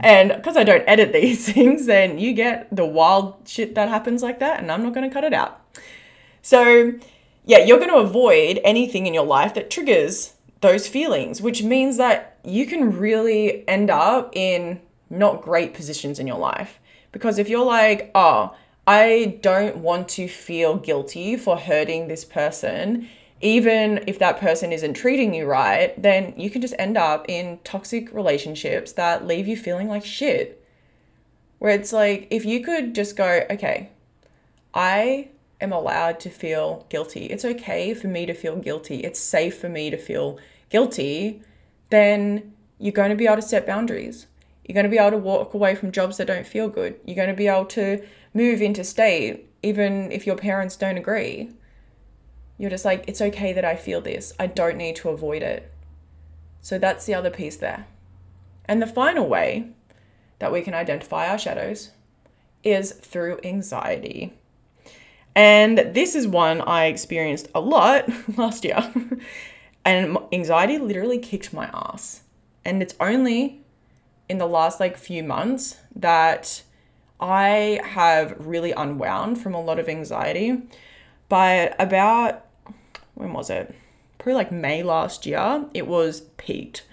And 0.00 0.34
because 0.34 0.58
I 0.58 0.64
don't 0.64 0.84
edit 0.86 1.14
these 1.14 1.50
things, 1.52 1.86
then 1.86 2.18
you 2.18 2.34
get 2.34 2.68
the 2.70 2.84
wild 2.84 3.48
shit 3.48 3.74
that 3.76 3.88
happens 3.88 4.22
like 4.22 4.40
that, 4.40 4.60
and 4.60 4.70
I'm 4.70 4.82
not 4.82 4.92
going 4.92 5.08
to 5.08 5.14
cut 5.14 5.24
it 5.24 5.32
out. 5.32 5.58
So, 6.42 6.92
yeah, 7.46 7.64
you're 7.64 7.78
going 7.78 7.90
to 7.90 7.96
avoid 7.96 8.60
anything 8.62 9.06
in 9.06 9.14
your 9.14 9.24
life 9.24 9.54
that 9.54 9.70
triggers 9.70 10.34
those 10.60 10.86
feelings, 10.86 11.40
which 11.40 11.62
means 11.62 11.96
that 11.96 12.33
you 12.44 12.66
can 12.66 12.98
really 12.98 13.66
end 13.68 13.90
up 13.90 14.36
in 14.36 14.80
not 15.10 15.42
great 15.42 15.74
positions 15.74 16.18
in 16.18 16.26
your 16.26 16.38
life. 16.38 16.78
Because 17.12 17.38
if 17.38 17.48
you're 17.48 17.64
like, 17.64 18.10
oh, 18.14 18.54
I 18.86 19.38
don't 19.40 19.78
want 19.78 20.08
to 20.10 20.28
feel 20.28 20.76
guilty 20.76 21.36
for 21.36 21.56
hurting 21.56 22.08
this 22.08 22.24
person, 22.24 23.08
even 23.40 24.04
if 24.06 24.18
that 24.18 24.40
person 24.40 24.72
isn't 24.72 24.94
treating 24.94 25.34
you 25.34 25.46
right, 25.46 26.00
then 26.00 26.34
you 26.36 26.50
can 26.50 26.60
just 26.60 26.74
end 26.78 26.96
up 26.96 27.26
in 27.28 27.58
toxic 27.64 28.12
relationships 28.12 28.92
that 28.92 29.26
leave 29.26 29.46
you 29.46 29.56
feeling 29.56 29.88
like 29.88 30.04
shit. 30.04 30.64
Where 31.58 31.72
it's 31.72 31.92
like, 31.92 32.26
if 32.30 32.44
you 32.44 32.62
could 32.62 32.94
just 32.94 33.16
go, 33.16 33.46
okay, 33.50 33.90
I 34.74 35.28
am 35.60 35.72
allowed 35.72 36.20
to 36.20 36.30
feel 36.30 36.84
guilty. 36.88 37.26
It's 37.26 37.44
okay 37.44 37.94
for 37.94 38.08
me 38.08 38.26
to 38.26 38.34
feel 38.34 38.56
guilty. 38.56 39.00
It's 39.00 39.20
safe 39.20 39.58
for 39.58 39.68
me 39.68 39.88
to 39.90 39.96
feel 39.96 40.38
guilty. 40.68 41.42
Then 41.94 42.52
you're 42.80 42.92
going 42.92 43.10
to 43.10 43.14
be 43.14 43.26
able 43.26 43.36
to 43.36 43.42
set 43.42 43.68
boundaries. 43.68 44.26
You're 44.64 44.74
going 44.74 44.82
to 44.82 44.90
be 44.90 44.98
able 44.98 45.12
to 45.12 45.18
walk 45.18 45.54
away 45.54 45.76
from 45.76 45.92
jobs 45.92 46.16
that 46.16 46.26
don't 46.26 46.44
feel 46.44 46.68
good. 46.68 46.98
You're 47.04 47.14
going 47.14 47.28
to 47.28 47.34
be 47.36 47.46
able 47.46 47.66
to 47.66 48.04
move 48.34 48.60
interstate, 48.60 49.48
even 49.62 50.10
if 50.10 50.26
your 50.26 50.34
parents 50.34 50.76
don't 50.76 50.96
agree. 50.96 51.52
You're 52.58 52.70
just 52.70 52.84
like, 52.84 53.04
it's 53.06 53.20
okay 53.20 53.52
that 53.52 53.64
I 53.64 53.76
feel 53.76 54.00
this. 54.00 54.32
I 54.40 54.48
don't 54.48 54.76
need 54.76 54.96
to 54.96 55.10
avoid 55.10 55.44
it. 55.44 55.72
So 56.62 56.80
that's 56.80 57.06
the 57.06 57.14
other 57.14 57.30
piece 57.30 57.58
there. 57.58 57.86
And 58.64 58.82
the 58.82 58.88
final 58.88 59.28
way 59.28 59.68
that 60.40 60.50
we 60.50 60.62
can 60.62 60.74
identify 60.74 61.28
our 61.28 61.38
shadows 61.38 61.92
is 62.64 62.90
through 62.90 63.38
anxiety. 63.44 64.32
And 65.36 65.78
this 65.78 66.16
is 66.16 66.26
one 66.26 66.60
I 66.60 66.86
experienced 66.86 67.46
a 67.54 67.60
lot 67.60 68.08
last 68.36 68.64
year. 68.64 68.92
And 69.84 70.18
anxiety 70.32 70.78
literally 70.78 71.18
kicked 71.18 71.52
my 71.52 71.70
ass. 71.72 72.22
And 72.64 72.82
it's 72.82 72.94
only 73.00 73.62
in 74.28 74.38
the 74.38 74.46
last 74.46 74.80
like 74.80 74.96
few 74.96 75.22
months 75.22 75.76
that 75.94 76.62
I 77.20 77.80
have 77.84 78.34
really 78.38 78.72
unwound 78.72 79.40
from 79.40 79.54
a 79.54 79.60
lot 79.60 79.78
of 79.78 79.88
anxiety. 79.88 80.62
But 81.28 81.76
about 81.78 82.46
when 83.14 83.32
was 83.32 83.50
it? 83.50 83.74
Probably 84.18 84.34
like 84.34 84.52
May 84.52 84.82
last 84.82 85.26
year, 85.26 85.66
it 85.74 85.86
was 85.86 86.22
peaked. 86.36 86.86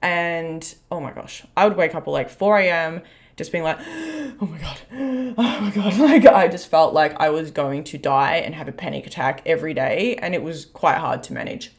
And 0.00 0.74
oh 0.90 1.00
my 1.00 1.12
gosh, 1.12 1.44
I 1.56 1.66
would 1.66 1.76
wake 1.76 1.94
up 1.94 2.06
at 2.06 2.10
like 2.10 2.28
4 2.28 2.58
a.m 2.58 3.02
just 3.36 3.52
being 3.52 3.64
like, 3.64 3.78
oh 3.86 4.46
my 4.46 4.58
God, 4.58 4.78
oh 4.92 5.60
my 5.60 5.70
God. 5.70 5.98
Like, 5.98 6.26
I 6.26 6.48
just 6.48 6.68
felt 6.68 6.94
like 6.94 7.18
I 7.20 7.30
was 7.30 7.50
going 7.50 7.84
to 7.84 7.98
die 7.98 8.36
and 8.36 8.54
have 8.54 8.68
a 8.68 8.72
panic 8.72 9.06
attack 9.06 9.42
every 9.46 9.74
day. 9.74 10.16
And 10.16 10.34
it 10.34 10.42
was 10.42 10.64
quite 10.64 10.98
hard 10.98 11.22
to 11.24 11.32
manage. 11.32 11.72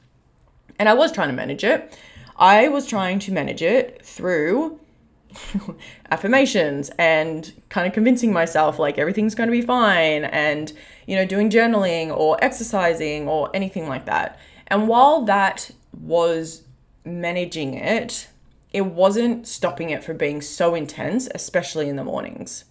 And 0.79 0.89
I 0.89 0.93
was 0.93 1.11
trying 1.11 1.29
to 1.29 1.35
manage 1.35 1.63
it. 1.63 1.97
I 2.35 2.67
was 2.67 2.87
trying 2.87 3.19
to 3.19 3.31
manage 3.31 3.61
it 3.61 4.03
through 4.03 4.79
affirmations 6.11 6.89
and 6.97 7.53
kind 7.69 7.87
of 7.87 7.93
convincing 7.93 8.33
myself 8.33 8.79
like 8.79 8.97
everything's 8.97 9.35
going 9.35 9.47
to 9.47 9.51
be 9.51 9.61
fine 9.61 10.25
and, 10.25 10.73
you 11.05 11.15
know, 11.15 11.25
doing 11.25 11.49
journaling 11.49 12.15
or 12.15 12.37
exercising 12.43 13.27
or 13.27 13.49
anything 13.53 13.87
like 13.87 14.05
that. 14.05 14.39
And 14.67 14.87
while 14.87 15.23
that 15.25 15.71
was 16.01 16.63
managing 17.05 17.75
it, 17.75 18.27
it 18.71 18.85
wasn't 18.85 19.47
stopping 19.47 19.91
it 19.91 20.03
from 20.03 20.17
being 20.17 20.41
so 20.41 20.73
intense, 20.73 21.29
especially 21.35 21.89
in 21.89 21.95
the 21.95 22.03
mornings. 22.03 22.65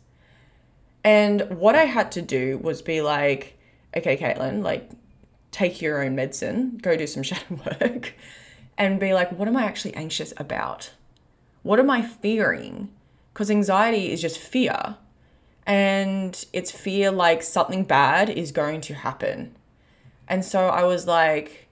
And 1.04 1.58
what 1.58 1.74
I 1.74 1.84
had 1.84 2.10
to 2.12 2.22
do 2.22 2.58
was 2.58 2.82
be 2.82 3.00
like, 3.02 3.58
okay, 3.96 4.16
Caitlin, 4.16 4.62
like, 4.62 4.90
take 5.52 5.80
your 5.80 6.02
own 6.02 6.16
medicine, 6.16 6.78
go 6.82 6.96
do 6.96 7.06
some 7.06 7.22
shadow 7.22 7.60
work, 7.64 8.14
and 8.76 8.98
be 8.98 9.14
like, 9.14 9.30
what 9.32 9.46
am 9.46 9.56
I 9.56 9.64
actually 9.64 9.94
anxious 9.94 10.34
about? 10.36 10.90
What 11.62 11.78
am 11.78 11.90
I 11.90 12.02
fearing? 12.02 12.90
Because 13.32 13.50
anxiety 13.50 14.10
is 14.10 14.20
just 14.20 14.38
fear. 14.38 14.96
And 15.64 16.44
it's 16.52 16.72
fear 16.72 17.12
like 17.12 17.42
something 17.42 17.84
bad 17.84 18.28
is 18.28 18.50
going 18.50 18.80
to 18.82 18.94
happen. 18.94 19.54
And 20.26 20.44
so 20.44 20.68
I 20.68 20.82
was 20.82 21.06
like, 21.06 21.68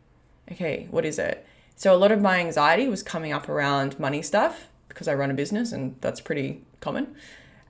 okay, 0.53 0.87
what 0.91 1.05
is 1.05 1.19
it? 1.19 1.45
So 1.75 1.95
a 1.95 1.99
lot 1.99 2.13
of 2.13 2.21
my 2.21 2.39
anxiety 2.39 2.87
was 2.89 3.03
coming 3.03 3.33
up 3.33 3.49
around 3.49 3.99
money 3.99 4.23
stuff 4.23 4.69
because 4.89 5.09
I 5.09 5.15
run 5.15 5.31
a 5.31 5.35
business 5.35 5.73
and 5.73 5.97
that's 6.01 6.21
pretty 6.21 6.63
common. 6.81 7.17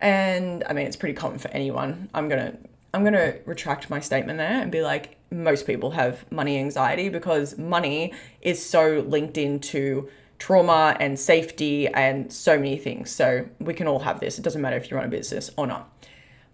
And 0.00 0.64
I 0.68 0.72
mean, 0.72 0.86
it's 0.86 0.96
pretty 0.96 1.14
common 1.14 1.38
for 1.38 1.48
anyone. 1.48 2.10
I'm 2.12 2.28
going 2.28 2.52
to 2.52 2.58
I'm 2.92 3.02
going 3.02 3.14
to 3.14 3.38
retract 3.46 3.88
my 3.90 4.00
statement 4.00 4.38
there 4.38 4.60
and 4.60 4.72
be 4.72 4.82
like 4.82 5.16
most 5.30 5.66
people 5.66 5.92
have 5.92 6.30
money 6.32 6.58
anxiety 6.58 7.08
because 7.08 7.56
money 7.56 8.12
is 8.40 8.64
so 8.64 9.04
linked 9.06 9.38
into 9.38 10.08
trauma 10.38 10.96
and 10.98 11.18
safety 11.18 11.86
and 11.86 12.32
so 12.32 12.56
many 12.56 12.76
things. 12.76 13.10
So 13.10 13.46
we 13.60 13.74
can 13.74 13.86
all 13.86 14.00
have 14.00 14.18
this. 14.18 14.38
It 14.38 14.42
doesn't 14.42 14.60
matter 14.60 14.76
if 14.76 14.90
you 14.90 14.96
run 14.96 15.06
a 15.06 15.10
business 15.10 15.50
or 15.56 15.66
not. 15.66 15.88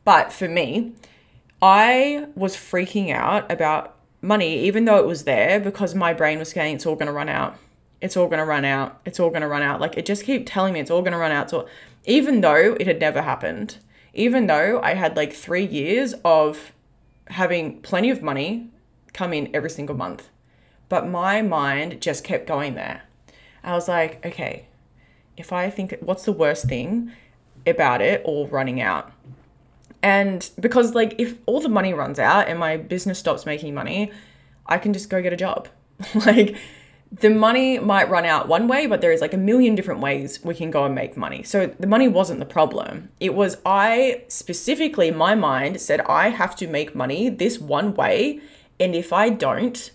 But 0.04 0.32
for 0.32 0.48
me, 0.48 0.92
I 1.62 2.26
was 2.34 2.54
freaking 2.54 3.12
out 3.12 3.50
about 3.50 3.96
money, 4.20 4.64
even 4.64 4.84
though 4.84 4.98
it 4.98 5.06
was 5.06 5.24
there, 5.24 5.58
because 5.58 5.94
my 5.94 6.12
brain 6.12 6.38
was 6.38 6.50
saying 6.50 6.76
it's 6.76 6.86
all 6.86 6.96
going 6.96 7.06
to 7.06 7.12
run 7.12 7.28
out. 7.28 7.56
It's 8.02 8.16
all 8.16 8.26
going 8.26 8.40
to 8.40 8.44
run 8.44 8.64
out. 8.64 9.00
It's 9.06 9.18
all 9.18 9.30
going 9.30 9.40
to 9.40 9.48
run 9.48 9.62
out. 9.62 9.80
Like 9.80 9.96
it 9.96 10.04
just 10.04 10.24
kept 10.24 10.46
telling 10.46 10.74
me 10.74 10.80
it's 10.80 10.90
all 10.90 11.00
going 11.00 11.12
to 11.12 11.18
run 11.18 11.32
out. 11.32 11.48
So 11.48 11.66
even 12.04 12.40
though 12.42 12.76
it 12.78 12.86
had 12.86 13.00
never 13.00 13.22
happened, 13.22 13.78
even 14.16 14.46
though 14.46 14.80
I 14.82 14.94
had 14.94 15.16
like 15.16 15.32
three 15.32 15.64
years 15.64 16.14
of 16.24 16.72
having 17.28 17.80
plenty 17.82 18.10
of 18.10 18.22
money 18.22 18.70
come 19.12 19.32
in 19.32 19.50
every 19.54 19.70
single 19.70 19.96
month, 19.96 20.28
but 20.88 21.06
my 21.06 21.42
mind 21.42 22.00
just 22.00 22.24
kept 22.24 22.46
going 22.46 22.74
there. 22.74 23.02
I 23.62 23.72
was 23.72 23.88
like, 23.88 24.24
okay, 24.24 24.66
if 25.36 25.52
I 25.52 25.70
think, 25.70 25.96
what's 26.00 26.24
the 26.24 26.32
worst 26.32 26.66
thing 26.66 27.12
about 27.66 28.00
it 28.00 28.22
all 28.24 28.46
running 28.46 28.80
out? 28.80 29.12
And 30.02 30.48
because, 30.60 30.94
like, 30.94 31.16
if 31.18 31.34
all 31.46 31.60
the 31.60 31.68
money 31.68 31.92
runs 31.92 32.18
out 32.18 32.48
and 32.48 32.58
my 32.58 32.76
business 32.76 33.18
stops 33.18 33.44
making 33.44 33.74
money, 33.74 34.12
I 34.66 34.78
can 34.78 34.92
just 34.92 35.10
go 35.10 35.20
get 35.20 35.32
a 35.32 35.36
job. 35.36 35.68
like, 36.14 36.56
the 37.12 37.30
money 37.30 37.78
might 37.78 38.10
run 38.10 38.24
out 38.24 38.48
one 38.48 38.68
way, 38.68 38.86
but 38.86 39.00
there 39.00 39.12
is 39.12 39.20
like 39.20 39.32
a 39.32 39.38
million 39.38 39.74
different 39.74 40.00
ways 40.00 40.42
we 40.44 40.54
can 40.54 40.70
go 40.70 40.84
and 40.84 40.94
make 40.94 41.16
money. 41.16 41.42
So 41.42 41.66
the 41.78 41.86
money 41.86 42.08
wasn't 42.08 42.40
the 42.40 42.46
problem. 42.46 43.10
It 43.20 43.34
was 43.34 43.58
I 43.64 44.24
specifically, 44.28 45.10
my 45.10 45.34
mind 45.34 45.80
said, 45.80 46.00
I 46.02 46.30
have 46.30 46.56
to 46.56 46.66
make 46.66 46.94
money 46.94 47.28
this 47.28 47.58
one 47.58 47.94
way. 47.94 48.40
And 48.80 48.94
if 48.94 49.12
I 49.12 49.30
don't, 49.30 49.90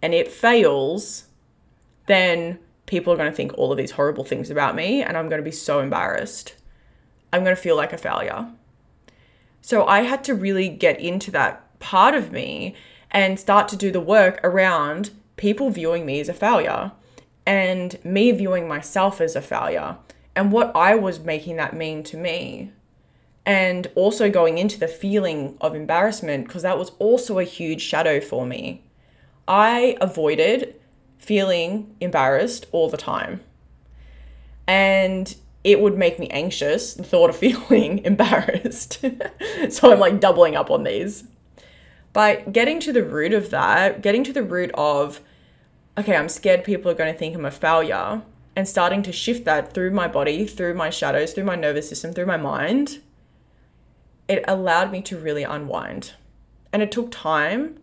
and 0.00 0.14
it 0.14 0.28
fails, 0.28 1.24
then 2.06 2.58
people 2.86 3.12
are 3.12 3.16
going 3.16 3.30
to 3.30 3.36
think 3.36 3.52
all 3.58 3.70
of 3.70 3.78
these 3.78 3.92
horrible 3.92 4.24
things 4.24 4.50
about 4.50 4.74
me. 4.74 5.02
And 5.02 5.16
I'm 5.16 5.28
going 5.28 5.40
to 5.40 5.44
be 5.44 5.52
so 5.52 5.80
embarrassed. 5.80 6.54
I'm 7.32 7.44
going 7.44 7.54
to 7.54 7.62
feel 7.62 7.76
like 7.76 7.92
a 7.92 7.98
failure. 7.98 8.48
So 9.60 9.86
I 9.86 10.00
had 10.00 10.24
to 10.24 10.34
really 10.34 10.68
get 10.68 10.98
into 10.98 11.30
that 11.32 11.78
part 11.78 12.14
of 12.14 12.32
me 12.32 12.74
and 13.10 13.38
start 13.38 13.68
to 13.68 13.76
do 13.76 13.90
the 13.90 14.00
work 14.00 14.40
around 14.42 15.10
people 15.38 15.70
viewing 15.70 16.04
me 16.04 16.20
as 16.20 16.28
a 16.28 16.34
failure 16.34 16.92
and 17.46 17.98
me 18.04 18.30
viewing 18.30 18.68
myself 18.68 19.22
as 19.22 19.34
a 19.34 19.40
failure 19.40 19.96
and 20.36 20.52
what 20.52 20.70
I 20.76 20.94
was 20.94 21.18
making 21.18 21.56
that 21.56 21.74
mean 21.74 22.02
to 22.04 22.16
me. 22.18 22.72
And 23.46 23.90
also 23.94 24.30
going 24.30 24.58
into 24.58 24.78
the 24.78 24.86
feeling 24.86 25.56
of 25.60 25.74
embarrassment 25.74 26.46
because 26.46 26.62
that 26.62 26.78
was 26.78 26.92
also 26.98 27.38
a 27.38 27.44
huge 27.44 27.80
shadow 27.80 28.20
for 28.20 28.44
me. 28.44 28.84
I 29.48 29.96
avoided 30.02 30.74
feeling 31.16 31.96
embarrassed 32.00 32.66
all 32.72 32.90
the 32.90 32.98
time. 32.98 33.40
And 34.66 35.34
it 35.64 35.80
would 35.80 35.96
make 35.96 36.18
me 36.18 36.28
anxious, 36.28 36.94
the 36.94 37.02
thought 37.02 37.30
of 37.30 37.36
feeling 37.44 38.04
embarrassed. 38.04 39.04
so 39.70 39.90
I'm 39.90 39.98
like 39.98 40.20
doubling 40.20 40.54
up 40.54 40.70
on 40.70 40.84
these. 40.84 41.24
But 42.12 42.52
getting 42.52 42.80
to 42.80 42.92
the 42.92 43.04
root 43.04 43.32
of 43.32 43.50
that, 43.50 44.02
getting 44.02 44.24
to 44.24 44.32
the 44.32 44.42
root 44.42 44.70
of, 44.74 45.20
okay, 45.98 46.16
I'm 46.16 46.28
scared 46.28 46.64
people 46.64 46.90
are 46.90 46.94
going 46.94 47.12
to 47.12 47.18
think 47.18 47.34
I'm 47.34 47.44
a 47.44 47.50
failure, 47.50 48.22
and 48.54 48.68
starting 48.68 49.02
to 49.02 49.12
shift 49.12 49.44
that 49.44 49.72
through 49.72 49.90
my 49.90 50.08
body, 50.08 50.46
through 50.46 50.74
my 50.74 50.90
shadows, 50.90 51.32
through 51.32 51.44
my 51.44 51.56
nervous 51.56 51.88
system, 51.88 52.12
through 52.12 52.26
my 52.26 52.36
mind, 52.36 53.00
it 54.28 54.44
allowed 54.46 54.92
me 54.92 55.02
to 55.02 55.18
really 55.18 55.42
unwind. 55.42 56.12
And 56.72 56.82
it 56.82 56.92
took 56.92 57.10
time 57.10 57.78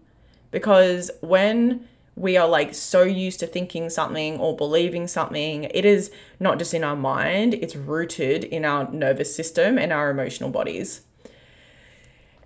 because 0.51 1.11
when 1.21 1.87
we 2.15 2.37
are 2.37 2.47
like 2.47 2.73
so 2.73 3.03
used 3.03 3.41
to 3.41 3.47
thinking 3.47 3.89
something 3.89 4.39
or 4.39 4.55
believing 4.55 5.07
something, 5.07 5.65
it 5.65 5.83
is 5.85 6.11
not 6.39 6.59
just 6.59 6.73
in 6.73 6.83
our 6.83 6.95
mind, 6.95 7.55
it's 7.55 7.75
rooted 7.75 8.43
in 8.45 8.63
our 8.63 8.89
nervous 8.91 9.35
system 9.35 9.77
and 9.77 9.91
our 9.91 10.09
emotional 10.09 10.49
bodies. 10.49 11.01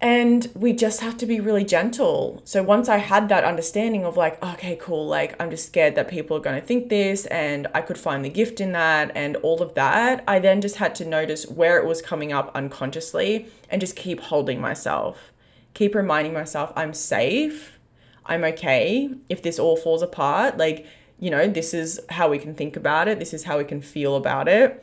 And 0.02 0.50
we 0.56 0.72
just 0.72 1.02
have 1.02 1.18
to 1.18 1.26
be 1.26 1.42
really 1.42 1.66
gentle. 1.66 2.42
So 2.46 2.64
once 2.64 2.88
I 2.88 2.98
had 2.98 3.28
that 3.30 3.44
understanding 3.44 4.06
of 4.06 4.16
like, 4.16 4.42
okay, 4.42 4.78
cool, 4.78 5.06
like 5.08 5.36
I'm 5.42 5.50
just 5.50 5.66
scared 5.68 5.96
that 5.96 6.08
people 6.08 6.38
are 6.38 6.42
going 6.42 6.60
to 6.60 6.66
think 6.66 6.88
this 6.88 7.26
and 7.26 7.68
I 7.74 7.82
could 7.82 7.98
find 7.98 8.24
the 8.24 8.30
gift 8.30 8.62
in 8.62 8.72
that 8.72 9.12
and 9.14 9.36
all 9.38 9.62
of 9.62 9.74
that, 9.74 10.24
I 10.26 10.40
then 10.40 10.62
just 10.62 10.78
had 10.78 10.96
to 10.96 11.06
notice 11.06 11.46
where 11.48 11.78
it 11.80 11.86
was 11.86 12.02
coming 12.02 12.32
up 12.32 12.50
unconsciously 12.56 13.48
and 13.70 13.82
just 13.82 13.98
keep 13.98 14.22
holding 14.22 14.62
myself. 14.62 15.34
Keep 15.74 15.96
reminding 15.96 16.34
myself 16.34 16.72
I'm 16.78 16.94
safe. 16.94 17.78
I'm 18.26 18.46
okay 18.46 19.10
if 19.28 19.42
this 19.42 19.60
all 19.60 19.76
falls 19.76 20.02
apart. 20.02 20.58
Like, 20.58 20.86
you 21.20 21.30
know, 21.30 21.46
this 21.48 21.74
is 21.74 22.00
how 22.10 22.30
we 22.30 22.40
can 22.40 22.56
think 22.56 22.78
about 22.78 23.10
it. 23.10 23.20
This 23.20 23.34
is 23.34 23.44
how 23.44 23.58
we 23.58 23.66
can 23.66 23.82
feel 23.82 24.16
about 24.16 24.48
it. 24.48 24.82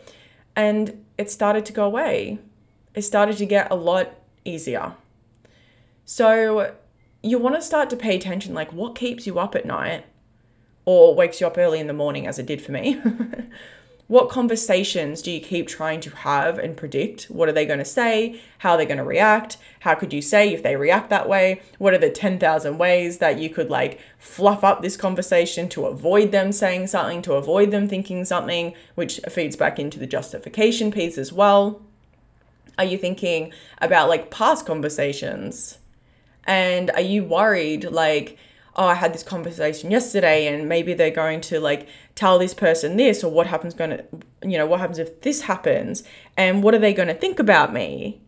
And 0.54 1.06
it 1.16 1.30
started 1.30 1.64
to 1.66 1.72
go 1.72 1.86
away. 1.86 2.38
It 2.94 3.02
started 3.02 3.38
to 3.38 3.46
get 3.46 3.70
a 3.70 3.76
lot 3.76 4.12
easier 4.44 4.92
so 6.06 6.72
you 7.20 7.38
want 7.38 7.56
to 7.56 7.62
start 7.62 7.90
to 7.90 7.96
pay 7.96 8.14
attention 8.14 8.54
like 8.54 8.72
what 8.72 8.94
keeps 8.94 9.26
you 9.26 9.38
up 9.40 9.56
at 9.56 9.66
night 9.66 10.06
or 10.84 11.16
wakes 11.16 11.40
you 11.40 11.46
up 11.48 11.58
early 11.58 11.80
in 11.80 11.88
the 11.88 11.92
morning, 11.92 12.26
as 12.28 12.38
it 12.38 12.46
did 12.46 12.62
for 12.62 12.70
me. 12.70 13.00
what 14.06 14.28
conversations 14.28 15.20
do 15.20 15.32
you 15.32 15.40
keep 15.40 15.66
trying 15.66 15.98
to 15.98 16.10
have 16.10 16.60
and 16.60 16.76
predict? 16.76 17.24
What 17.24 17.48
are 17.48 17.52
they 17.52 17.66
going 17.66 17.80
to 17.80 17.84
say? 17.84 18.40
How 18.58 18.72
are 18.72 18.76
they 18.76 18.86
going 18.86 18.98
to 18.98 19.04
react? 19.04 19.56
How 19.80 19.96
could 19.96 20.12
you 20.12 20.22
say 20.22 20.54
if 20.54 20.62
they 20.62 20.76
react 20.76 21.10
that 21.10 21.28
way? 21.28 21.60
What 21.78 21.92
are 21.92 21.98
the 21.98 22.08
10,000 22.08 22.78
ways 22.78 23.18
that 23.18 23.40
you 23.40 23.50
could 23.50 23.68
like 23.68 23.98
fluff 24.16 24.62
up 24.62 24.80
this 24.80 24.96
conversation 24.96 25.68
to 25.70 25.86
avoid 25.86 26.30
them 26.30 26.52
saying 26.52 26.86
something, 26.86 27.20
to 27.22 27.32
avoid 27.32 27.72
them 27.72 27.88
thinking 27.88 28.24
something, 28.24 28.74
which 28.94 29.18
feeds 29.28 29.56
back 29.56 29.80
into 29.80 29.98
the 29.98 30.06
justification 30.06 30.92
piece 30.92 31.18
as 31.18 31.32
well? 31.32 31.82
Are 32.78 32.84
you 32.84 32.96
thinking 32.96 33.52
about 33.78 34.08
like 34.08 34.30
past 34.30 34.66
conversations? 34.66 35.78
And 36.46 36.90
are 36.92 37.00
you 37.00 37.24
worried, 37.24 37.84
like, 37.84 38.38
oh, 38.76 38.86
I 38.86 38.94
had 38.94 39.12
this 39.12 39.22
conversation 39.22 39.90
yesterday 39.90 40.46
and 40.46 40.68
maybe 40.68 40.94
they're 40.94 41.10
going 41.10 41.40
to 41.42 41.58
like 41.58 41.88
tell 42.14 42.38
this 42.38 42.54
person 42.54 42.96
this 42.96 43.24
or 43.24 43.30
what 43.30 43.46
happens 43.46 43.74
going 43.74 43.90
to, 43.90 44.04
you 44.42 44.58
know, 44.58 44.66
what 44.66 44.80
happens 44.80 44.98
if 44.98 45.22
this 45.22 45.42
happens 45.42 46.02
and 46.36 46.62
what 46.62 46.74
are 46.74 46.78
they 46.78 46.92
going 46.92 47.08
to 47.08 47.14
think 47.14 47.38
about 47.38 47.72
me? 47.72 48.20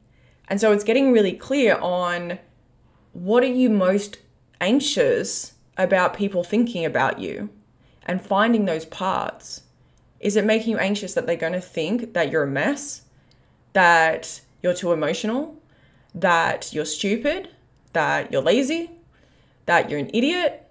And 0.49 0.59
so 0.61 0.73
it's 0.73 0.85
getting 0.85 1.13
really 1.13 1.35
clear 1.35 1.77
on 1.77 2.39
what 3.13 3.43
are 3.43 3.47
you 3.47 3.69
most 3.69 4.19
anxious 4.61 5.55
about 5.77 6.17
people 6.17 6.43
thinking 6.43 6.85
about 6.85 7.19
you 7.19 7.51
and 8.07 8.23
finding 8.23 8.65
those 8.65 8.87
parts. 8.87 9.63
Is 10.19 10.35
it 10.35 10.45
making 10.47 10.73
you 10.73 10.79
anxious 10.79 11.13
that 11.15 11.27
they're 11.27 11.37
going 11.37 11.53
to 11.53 11.61
think 11.61 12.15
that 12.15 12.33
you're 12.33 12.45
a 12.45 12.49
mess, 12.49 13.03
that 13.75 14.41
you're 14.63 14.75
too 14.75 14.93
emotional, 14.93 15.61
that 16.15 16.73
you're 16.73 16.87
stupid, 16.87 17.51
that 17.99 18.31
you're 18.33 18.41
lazy, 18.41 18.93
that 19.67 19.91
you're 19.91 19.99
an 19.99 20.11
idiot? 20.15 20.71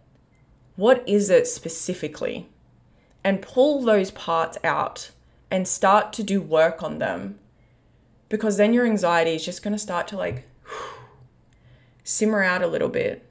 What 0.77 1.03
is 1.05 1.29
it 1.29 1.45
specifically? 1.45 2.47
And 3.21 3.41
pull 3.41 3.81
those 3.81 4.11
parts 4.11 4.57
out 4.63 5.11
and 5.51 5.67
start 5.67 6.13
to 6.13 6.23
do 6.23 6.39
work 6.39 6.81
on 6.81 6.99
them 6.99 7.37
because 8.29 8.55
then 8.55 8.73
your 8.73 8.85
anxiety 8.85 9.31
is 9.31 9.43
just 9.43 9.61
going 9.61 9.73
to 9.73 9.79
start 9.79 10.07
to 10.07 10.17
like 10.17 10.47
simmer 12.05 12.43
out 12.43 12.61
a 12.61 12.67
little 12.67 12.87
bit. 12.87 13.25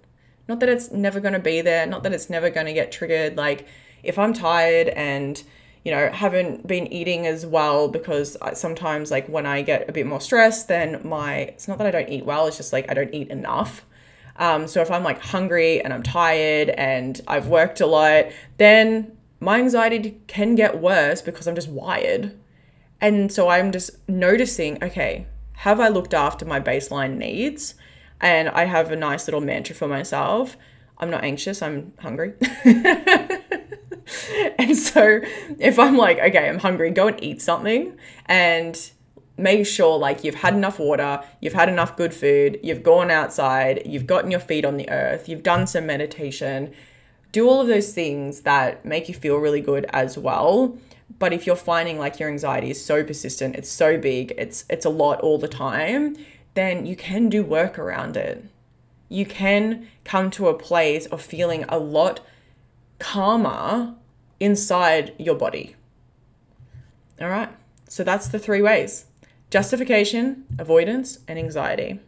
Not 0.46 0.60
that 0.60 0.68
it's 0.68 0.90
never 0.90 1.18
going 1.18 1.32
to 1.32 1.40
be 1.40 1.62
there, 1.62 1.86
not 1.86 2.02
that 2.02 2.12
it's 2.12 2.28
never 2.28 2.50
going 2.50 2.66
to 2.66 2.74
get 2.74 2.92
triggered. 2.92 3.36
Like, 3.36 3.66
if 4.02 4.18
I'm 4.18 4.34
tired 4.34 4.88
and 4.88 5.42
you 5.86 5.92
know, 5.92 6.10
haven't 6.10 6.66
been 6.66 6.92
eating 6.92 7.28
as 7.28 7.46
well 7.46 7.86
because 7.86 8.36
sometimes, 8.54 9.12
like, 9.12 9.28
when 9.28 9.46
I 9.46 9.62
get 9.62 9.88
a 9.88 9.92
bit 9.92 10.04
more 10.04 10.20
stressed, 10.20 10.66
then 10.66 11.00
my, 11.04 11.36
it's 11.36 11.68
not 11.68 11.78
that 11.78 11.86
I 11.86 11.92
don't 11.92 12.08
eat 12.08 12.26
well, 12.26 12.48
it's 12.48 12.56
just 12.56 12.72
like 12.72 12.90
I 12.90 12.94
don't 12.94 13.14
eat 13.14 13.28
enough. 13.28 13.86
Um, 14.34 14.66
so 14.66 14.82
if 14.82 14.90
I'm 14.90 15.04
like 15.04 15.22
hungry 15.22 15.80
and 15.80 15.92
I'm 15.92 16.02
tired 16.02 16.70
and 16.70 17.20
I've 17.28 17.46
worked 17.46 17.80
a 17.80 17.86
lot, 17.86 18.24
then 18.58 19.16
my 19.38 19.60
anxiety 19.60 20.20
can 20.26 20.56
get 20.56 20.80
worse 20.80 21.22
because 21.22 21.46
I'm 21.46 21.54
just 21.54 21.68
wired. 21.68 22.36
And 23.00 23.30
so 23.30 23.48
I'm 23.48 23.70
just 23.70 23.92
noticing, 24.08 24.82
okay, 24.82 25.28
have 25.52 25.78
I 25.78 25.86
looked 25.86 26.14
after 26.14 26.44
my 26.44 26.58
baseline 26.58 27.16
needs? 27.16 27.76
And 28.20 28.48
I 28.48 28.64
have 28.64 28.90
a 28.90 28.96
nice 28.96 29.28
little 29.28 29.40
mantra 29.40 29.76
for 29.76 29.86
myself. 29.86 30.56
I'm 30.98 31.10
not 31.10 31.22
anxious, 31.22 31.62
I'm 31.62 31.92
hungry. 32.00 32.32
and 34.58 34.76
so 34.76 35.20
if 35.58 35.78
I'm 35.78 35.96
like, 35.96 36.18
okay, 36.18 36.48
I'm 36.48 36.58
hungry, 36.58 36.90
go 36.90 37.08
and 37.08 37.22
eat 37.22 37.42
something. 37.42 37.96
And 38.26 38.90
make 39.38 39.66
sure 39.66 39.98
like 39.98 40.24
you've 40.24 40.36
had 40.36 40.54
enough 40.54 40.78
water, 40.78 41.22
you've 41.40 41.52
had 41.52 41.68
enough 41.68 41.96
good 41.96 42.14
food, 42.14 42.58
you've 42.62 42.82
gone 42.82 43.10
outside, 43.10 43.82
you've 43.84 44.06
gotten 44.06 44.30
your 44.30 44.40
feet 44.40 44.64
on 44.64 44.76
the 44.76 44.88
earth, 44.90 45.28
you've 45.28 45.42
done 45.42 45.66
some 45.66 45.86
meditation. 45.86 46.72
Do 47.32 47.48
all 47.48 47.60
of 47.60 47.66
those 47.66 47.92
things 47.92 48.42
that 48.42 48.84
make 48.84 49.08
you 49.08 49.14
feel 49.14 49.36
really 49.36 49.60
good 49.60 49.84
as 49.90 50.16
well. 50.16 50.78
But 51.18 51.32
if 51.32 51.46
you're 51.46 51.56
finding 51.56 51.98
like 51.98 52.18
your 52.18 52.28
anxiety 52.28 52.70
is 52.70 52.84
so 52.84 53.04
persistent, 53.04 53.56
it's 53.56 53.68
so 53.68 53.98
big, 53.98 54.32
it's 54.38 54.64
it's 54.70 54.84
a 54.84 54.90
lot 54.90 55.20
all 55.20 55.38
the 55.38 55.48
time, 55.48 56.16
then 56.54 56.86
you 56.86 56.96
can 56.96 57.28
do 57.28 57.44
work 57.44 57.78
around 57.78 58.16
it. 58.16 58.44
You 59.08 59.24
can 59.24 59.86
come 60.04 60.30
to 60.32 60.48
a 60.48 60.54
place 60.54 61.06
of 61.06 61.22
feeling 61.22 61.64
a 61.68 61.78
lot 61.78 62.20
calmer 62.98 63.94
inside 64.40 65.14
your 65.18 65.34
body. 65.34 65.76
All 67.20 67.28
right. 67.28 67.50
So 67.88 68.04
that's 68.04 68.28
the 68.28 68.38
three 68.38 68.62
ways 68.62 69.06
justification, 69.50 70.44
avoidance, 70.58 71.20
and 71.28 71.38
anxiety. 71.38 72.00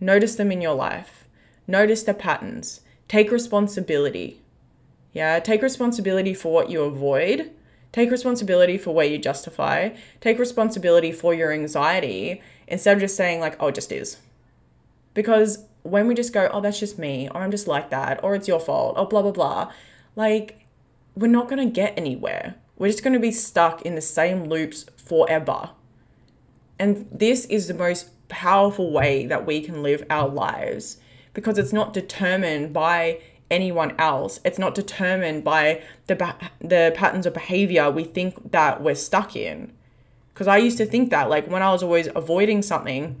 Notice 0.00 0.36
them 0.36 0.52
in 0.52 0.60
your 0.60 0.74
life. 0.74 1.24
Notice 1.66 2.02
the 2.02 2.14
patterns. 2.14 2.80
Take 3.08 3.30
responsibility. 3.30 4.40
Yeah, 5.12 5.38
take 5.40 5.62
responsibility 5.62 6.34
for 6.34 6.52
what 6.52 6.70
you 6.70 6.82
avoid. 6.82 7.50
Take 7.92 8.10
responsibility 8.10 8.76
for 8.76 8.92
where 8.92 9.06
you 9.06 9.18
justify. 9.18 9.90
Take 10.20 10.38
responsibility 10.38 11.12
for 11.12 11.32
your 11.32 11.52
anxiety 11.52 12.42
instead 12.66 12.96
of 12.96 13.00
just 13.00 13.16
saying, 13.16 13.40
like, 13.40 13.56
oh, 13.60 13.68
it 13.68 13.76
just 13.76 13.92
is. 13.92 14.18
Because 15.14 15.64
when 15.84 16.08
we 16.08 16.14
just 16.14 16.32
go, 16.32 16.48
oh, 16.52 16.60
that's 16.60 16.80
just 16.80 16.98
me, 16.98 17.28
or 17.32 17.42
I'm 17.42 17.52
just 17.52 17.68
like 17.68 17.90
that, 17.90 18.24
or 18.24 18.34
it's 18.34 18.48
your 18.48 18.58
fault, 18.58 18.98
or 18.98 19.06
blah, 19.06 19.22
blah, 19.22 19.30
blah, 19.30 19.72
like, 20.16 20.66
we're 21.14 21.26
not 21.26 21.48
going 21.48 21.66
to 21.66 21.72
get 21.72 21.96
anywhere. 21.96 22.56
We're 22.76 22.90
just 22.90 23.04
going 23.04 23.14
to 23.14 23.20
be 23.20 23.32
stuck 23.32 23.82
in 23.82 23.94
the 23.94 24.00
same 24.00 24.44
loops 24.44 24.86
forever. 24.96 25.70
And 26.78 27.06
this 27.12 27.44
is 27.46 27.68
the 27.68 27.74
most 27.74 28.10
powerful 28.28 28.90
way 28.90 29.26
that 29.26 29.46
we 29.46 29.60
can 29.60 29.82
live 29.82 30.04
our 30.10 30.28
lives 30.28 30.98
because 31.34 31.58
it's 31.58 31.72
not 31.72 31.92
determined 31.92 32.72
by 32.72 33.20
anyone 33.50 33.94
else. 33.98 34.40
It's 34.44 34.58
not 34.58 34.74
determined 34.74 35.44
by 35.44 35.82
the 36.06 36.34
the 36.60 36.92
patterns 36.96 37.26
of 37.26 37.34
behavior 37.34 37.90
we 37.90 38.04
think 38.04 38.52
that 38.52 38.82
we're 38.82 38.94
stuck 38.94 39.36
in. 39.36 39.72
Because 40.32 40.48
I 40.48 40.56
used 40.56 40.78
to 40.78 40.86
think 40.86 41.10
that 41.10 41.30
like 41.30 41.48
when 41.48 41.62
I 41.62 41.70
was 41.70 41.82
always 41.82 42.08
avoiding 42.14 42.62
something 42.62 43.16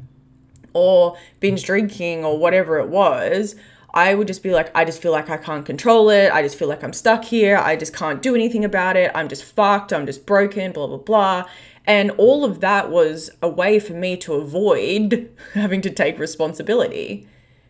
or 0.72 1.16
binge 1.38 1.64
drinking 1.64 2.24
or 2.24 2.38
whatever 2.38 2.78
it 2.78 2.88
was, 2.88 3.54
I 3.94 4.14
would 4.14 4.26
just 4.26 4.42
be 4.42 4.50
like, 4.50 4.72
I 4.74 4.84
just 4.84 5.00
feel 5.00 5.12
like 5.12 5.30
I 5.30 5.36
can't 5.36 5.64
control 5.64 6.10
it. 6.10 6.32
I 6.32 6.42
just 6.42 6.58
feel 6.58 6.66
like 6.66 6.82
I'm 6.82 6.92
stuck 6.92 7.24
here. 7.24 7.56
I 7.56 7.76
just 7.76 7.94
can't 7.94 8.20
do 8.20 8.34
anything 8.34 8.64
about 8.64 8.96
it. 8.96 9.12
I'm 9.14 9.28
just 9.28 9.44
fucked. 9.44 9.92
I'm 9.92 10.04
just 10.04 10.26
broken, 10.26 10.72
blah, 10.72 10.88
blah, 10.88 10.96
blah. 10.96 11.44
And 11.86 12.10
all 12.12 12.44
of 12.44 12.58
that 12.60 12.90
was 12.90 13.30
a 13.40 13.48
way 13.48 13.78
for 13.78 13.92
me 13.92 14.16
to 14.18 14.34
avoid 14.34 15.32
having 15.54 15.80
to 15.82 15.90
take 15.90 16.18
responsibility 16.18 17.28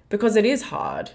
because 0.08 0.34
it 0.34 0.46
is 0.46 0.62
hard. 0.62 1.10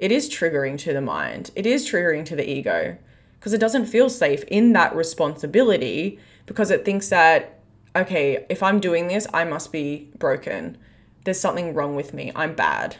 It 0.00 0.10
is 0.10 0.28
triggering 0.28 0.76
to 0.78 0.92
the 0.92 1.00
mind, 1.00 1.52
it 1.54 1.64
is 1.64 1.88
triggering 1.88 2.24
to 2.24 2.34
the 2.34 2.48
ego 2.50 2.98
because 3.38 3.52
it 3.52 3.60
doesn't 3.60 3.86
feel 3.86 4.10
safe 4.10 4.42
in 4.48 4.72
that 4.72 4.94
responsibility 4.96 6.18
because 6.46 6.72
it 6.72 6.84
thinks 6.84 7.08
that, 7.10 7.60
okay, 7.94 8.44
if 8.48 8.62
I'm 8.64 8.80
doing 8.80 9.06
this, 9.06 9.28
I 9.32 9.44
must 9.44 9.70
be 9.70 10.10
broken. 10.18 10.78
There's 11.24 11.38
something 11.38 11.74
wrong 11.74 11.94
with 11.94 12.12
me. 12.12 12.32
I'm 12.34 12.54
bad. 12.54 12.96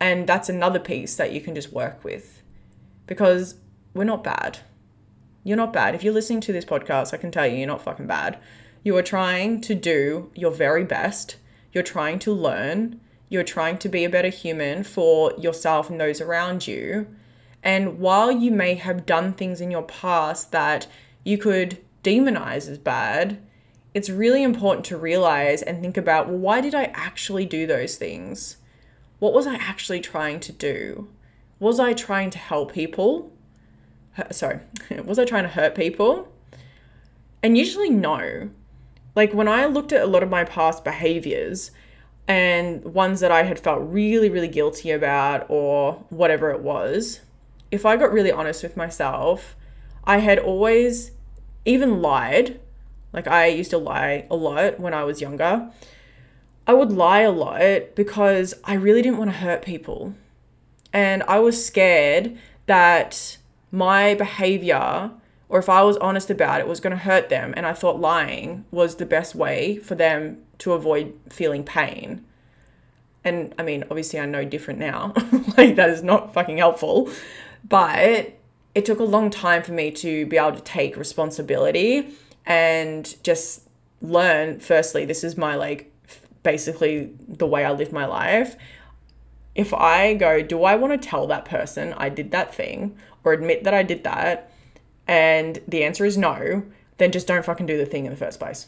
And 0.00 0.26
that's 0.26 0.48
another 0.48 0.78
piece 0.78 1.14
that 1.16 1.32
you 1.32 1.40
can 1.40 1.54
just 1.54 1.72
work 1.72 2.02
with 2.02 2.42
because 3.06 3.56
we're 3.92 4.04
not 4.04 4.24
bad. 4.24 4.60
You're 5.44 5.56
not 5.56 5.72
bad. 5.72 5.94
If 5.94 6.02
you're 6.02 6.14
listening 6.14 6.40
to 6.42 6.52
this 6.52 6.64
podcast, 6.64 7.12
I 7.12 7.18
can 7.18 7.30
tell 7.30 7.46
you, 7.46 7.58
you're 7.58 7.66
not 7.66 7.82
fucking 7.82 8.06
bad. 8.06 8.38
You 8.82 8.96
are 8.96 9.02
trying 9.02 9.60
to 9.62 9.74
do 9.74 10.30
your 10.34 10.50
very 10.50 10.84
best. 10.84 11.36
You're 11.72 11.84
trying 11.84 12.18
to 12.20 12.32
learn. 12.32 13.00
You're 13.28 13.44
trying 13.44 13.78
to 13.78 13.88
be 13.88 14.04
a 14.04 14.10
better 14.10 14.28
human 14.28 14.84
for 14.84 15.32
yourself 15.38 15.90
and 15.90 16.00
those 16.00 16.20
around 16.20 16.66
you. 16.66 17.06
And 17.62 17.98
while 17.98 18.32
you 18.32 18.50
may 18.50 18.74
have 18.74 19.06
done 19.06 19.34
things 19.34 19.60
in 19.60 19.70
your 19.70 19.82
past 19.82 20.50
that 20.52 20.86
you 21.24 21.36
could 21.36 21.78
demonize 22.02 22.68
as 22.68 22.78
bad, 22.78 23.42
it's 23.92 24.08
really 24.08 24.42
important 24.42 24.86
to 24.86 24.96
realize 24.96 25.62
and 25.62 25.80
think 25.80 25.96
about 25.96 26.28
well, 26.28 26.38
why 26.38 26.60
did 26.60 26.74
I 26.74 26.84
actually 26.94 27.44
do 27.44 27.66
those 27.66 27.96
things? 27.96 28.56
What 29.20 29.32
was 29.32 29.46
I 29.46 29.54
actually 29.54 30.00
trying 30.00 30.40
to 30.40 30.52
do? 30.52 31.08
Was 31.60 31.78
I 31.78 31.92
trying 31.92 32.30
to 32.30 32.38
help 32.38 32.72
people? 32.72 33.30
Sorry, 34.32 34.60
was 35.04 35.18
I 35.18 35.24
trying 35.24 35.44
to 35.44 35.50
hurt 35.50 35.74
people? 35.74 36.32
And 37.42 37.56
usually, 37.56 37.90
no. 37.90 38.50
Like 39.14 39.32
when 39.32 39.48
I 39.48 39.66
looked 39.66 39.92
at 39.92 40.02
a 40.02 40.06
lot 40.06 40.22
of 40.22 40.30
my 40.30 40.44
past 40.44 40.84
behaviors 40.84 41.70
and 42.26 42.82
ones 42.84 43.20
that 43.20 43.30
I 43.30 43.42
had 43.42 43.58
felt 43.58 43.82
really, 43.82 44.30
really 44.30 44.48
guilty 44.48 44.90
about 44.90 45.46
or 45.48 46.04
whatever 46.08 46.50
it 46.50 46.60
was, 46.60 47.20
if 47.70 47.84
I 47.84 47.96
got 47.96 48.12
really 48.12 48.32
honest 48.32 48.62
with 48.62 48.76
myself, 48.76 49.56
I 50.04 50.18
had 50.18 50.38
always 50.38 51.12
even 51.64 52.00
lied. 52.00 52.60
Like 53.12 53.26
I 53.26 53.46
used 53.46 53.70
to 53.70 53.78
lie 53.78 54.26
a 54.30 54.36
lot 54.36 54.80
when 54.80 54.94
I 54.94 55.04
was 55.04 55.20
younger. 55.20 55.70
I 56.70 56.72
would 56.72 56.92
lie 56.92 57.22
a 57.22 57.32
lot 57.32 57.96
because 57.96 58.54
I 58.62 58.74
really 58.74 59.02
didn't 59.02 59.18
want 59.18 59.32
to 59.32 59.38
hurt 59.38 59.62
people. 59.62 60.14
And 60.92 61.24
I 61.24 61.40
was 61.40 61.66
scared 61.66 62.38
that 62.66 63.38
my 63.72 64.14
behavior, 64.14 65.10
or 65.48 65.58
if 65.58 65.68
I 65.68 65.82
was 65.82 65.96
honest 65.96 66.30
about 66.30 66.60
it, 66.60 66.68
was 66.68 66.78
going 66.78 66.92
to 66.92 67.02
hurt 67.02 67.28
them. 67.28 67.52
And 67.56 67.66
I 67.66 67.72
thought 67.72 67.98
lying 67.98 68.66
was 68.70 68.94
the 68.94 69.04
best 69.04 69.34
way 69.34 69.78
for 69.78 69.96
them 69.96 70.44
to 70.58 70.74
avoid 70.74 71.18
feeling 71.28 71.64
pain. 71.64 72.24
And 73.24 73.52
I 73.58 73.64
mean, 73.64 73.82
obviously, 73.90 74.20
I 74.20 74.26
know 74.26 74.44
different 74.44 74.78
now. 74.78 75.12
like, 75.56 75.74
that 75.74 75.90
is 75.90 76.04
not 76.04 76.32
fucking 76.32 76.58
helpful. 76.58 77.10
But 77.68 78.38
it 78.76 78.84
took 78.84 79.00
a 79.00 79.04
long 79.04 79.28
time 79.28 79.64
for 79.64 79.72
me 79.72 79.90
to 79.90 80.24
be 80.26 80.36
able 80.36 80.52
to 80.52 80.62
take 80.62 80.96
responsibility 80.96 82.14
and 82.46 83.20
just 83.24 83.62
learn 84.00 84.58
firstly 84.58 85.04
this 85.04 85.22
is 85.22 85.36
my 85.36 85.54
like 85.54 85.90
basically 86.42 87.12
the 87.28 87.46
way 87.46 87.64
I 87.64 87.72
live 87.72 87.92
my 87.92 88.06
life. 88.06 88.56
If 89.54 89.74
I 89.74 90.14
go 90.14 90.42
do 90.42 90.64
I 90.64 90.76
want 90.76 91.00
to 91.00 91.08
tell 91.08 91.26
that 91.26 91.44
person 91.44 91.92
I 91.94 92.08
did 92.08 92.30
that 92.30 92.54
thing 92.54 92.96
or 93.24 93.32
admit 93.32 93.64
that 93.64 93.74
I 93.74 93.82
did 93.82 94.04
that? 94.04 94.52
And 95.06 95.60
the 95.66 95.82
answer 95.84 96.04
is 96.04 96.16
no 96.16 96.64
then 96.98 97.12
just 97.12 97.26
don't 97.26 97.44
fucking 97.44 97.66
do 97.66 97.78
the 97.78 97.86
thing 97.86 98.04
in 98.04 98.10
the 98.10 98.16
first 98.16 98.38
place. 98.38 98.66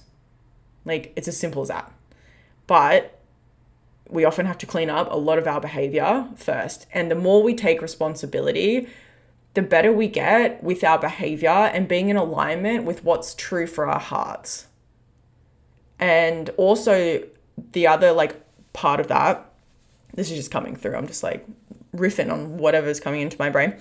Like 0.85 1.13
it's 1.17 1.29
as 1.29 1.37
simple 1.37 1.63
as 1.63 1.69
that. 1.69 1.93
But 2.67 3.19
we 4.09 4.25
often 4.25 4.47
have 4.47 4.59
to 4.59 4.67
clean 4.67 4.91
up 4.91 5.11
a 5.11 5.17
lot 5.17 5.39
of 5.39 5.47
our 5.47 5.61
behavior 5.61 6.29
first 6.37 6.87
and 6.93 7.11
the 7.11 7.15
more 7.15 7.43
we 7.43 7.55
take 7.55 7.81
responsibility 7.81 8.89
the 9.55 9.63
better 9.63 9.93
we 9.93 10.09
get 10.09 10.63
with 10.63 10.83
our 10.83 10.99
behavior 10.99 11.49
and 11.49 11.89
being 11.89 12.09
in 12.09 12.17
alignment 12.17 12.85
with 12.85 13.05
what's 13.05 13.35
true 13.35 13.67
for 13.67 13.87
our 13.87 14.01
hearts. 14.01 14.67
And 15.99 16.51
also, 16.57 17.23
the 17.73 17.87
other 17.87 18.13
like 18.13 18.43
part 18.73 19.01
of 19.01 19.09
that, 19.09 19.51
this 20.15 20.31
is 20.31 20.37
just 20.37 20.51
coming 20.51 20.77
through. 20.77 20.97
I'm 20.97 21.07
just 21.07 21.23
like 21.23 21.47
riffing 21.95 22.33
on 22.33 22.59
whatever's 22.59 23.01
coming 23.01 23.21
into 23.21 23.37
my 23.39 23.51
brain. 23.51 23.77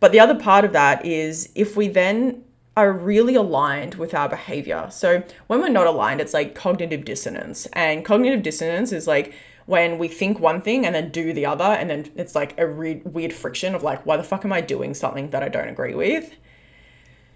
But 0.00 0.12
the 0.12 0.20
other 0.20 0.34
part 0.34 0.64
of 0.64 0.72
that 0.72 1.04
is 1.04 1.50
if 1.54 1.76
we 1.76 1.88
then 1.88 2.44
are 2.76 2.92
really 2.92 3.34
aligned 3.34 3.96
with 3.96 4.14
our 4.14 4.28
behavior. 4.28 4.88
So 4.90 5.22
when 5.46 5.60
we're 5.60 5.68
not 5.68 5.86
aligned, 5.86 6.20
it's 6.20 6.32
like 6.32 6.54
cognitive 6.54 7.04
dissonance. 7.04 7.66
And 7.74 8.04
cognitive 8.04 8.42
dissonance 8.42 8.92
is 8.92 9.06
like 9.06 9.34
when 9.66 9.98
we 9.98 10.08
think 10.08 10.40
one 10.40 10.60
thing 10.60 10.84
and 10.84 10.94
then 10.94 11.10
do 11.10 11.32
the 11.32 11.46
other 11.46 11.64
and 11.64 11.90
then 11.90 12.10
it's 12.16 12.34
like 12.34 12.58
a 12.58 12.66
re- 12.66 13.02
weird 13.04 13.32
friction 13.32 13.74
of 13.74 13.82
like 13.82 14.04
why 14.04 14.16
the 14.16 14.22
fuck 14.22 14.44
am 14.44 14.52
i 14.52 14.60
doing 14.60 14.92
something 14.94 15.30
that 15.30 15.42
i 15.42 15.48
don't 15.48 15.68
agree 15.68 15.94
with 15.94 16.34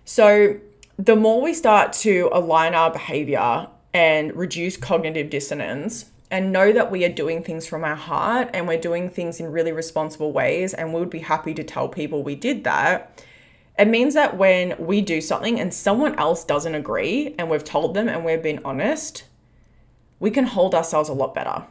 so 0.04 0.58
the 0.98 1.16
more 1.16 1.40
we 1.40 1.54
start 1.54 1.92
to 1.92 2.28
align 2.32 2.74
our 2.74 2.90
behavior 2.90 3.68
and 3.96 4.36
reduce 4.36 4.76
cognitive 4.76 5.30
dissonance 5.30 6.10
and 6.30 6.52
know 6.52 6.70
that 6.70 6.90
we 6.90 7.02
are 7.02 7.08
doing 7.08 7.42
things 7.42 7.66
from 7.66 7.82
our 7.82 7.96
heart 7.96 8.50
and 8.52 8.68
we're 8.68 8.78
doing 8.78 9.08
things 9.08 9.40
in 9.40 9.50
really 9.50 9.72
responsible 9.72 10.32
ways 10.32 10.74
and 10.74 10.92
we 10.92 11.00
would 11.00 11.08
be 11.08 11.20
happy 11.20 11.54
to 11.54 11.64
tell 11.64 11.88
people 11.88 12.22
we 12.22 12.34
did 12.34 12.62
that 12.64 13.24
it 13.78 13.88
means 13.88 14.12
that 14.12 14.36
when 14.36 14.74
we 14.78 15.00
do 15.00 15.18
something 15.22 15.58
and 15.58 15.72
someone 15.72 16.14
else 16.16 16.44
doesn't 16.44 16.74
agree 16.74 17.34
and 17.38 17.48
we've 17.48 17.64
told 17.64 17.94
them 17.94 18.06
and 18.06 18.22
we've 18.22 18.42
been 18.42 18.60
honest 18.66 19.24
we 20.20 20.30
can 20.30 20.44
hold 20.44 20.74
ourselves 20.74 21.08
a 21.08 21.14
lot 21.14 21.34
better 21.34 21.64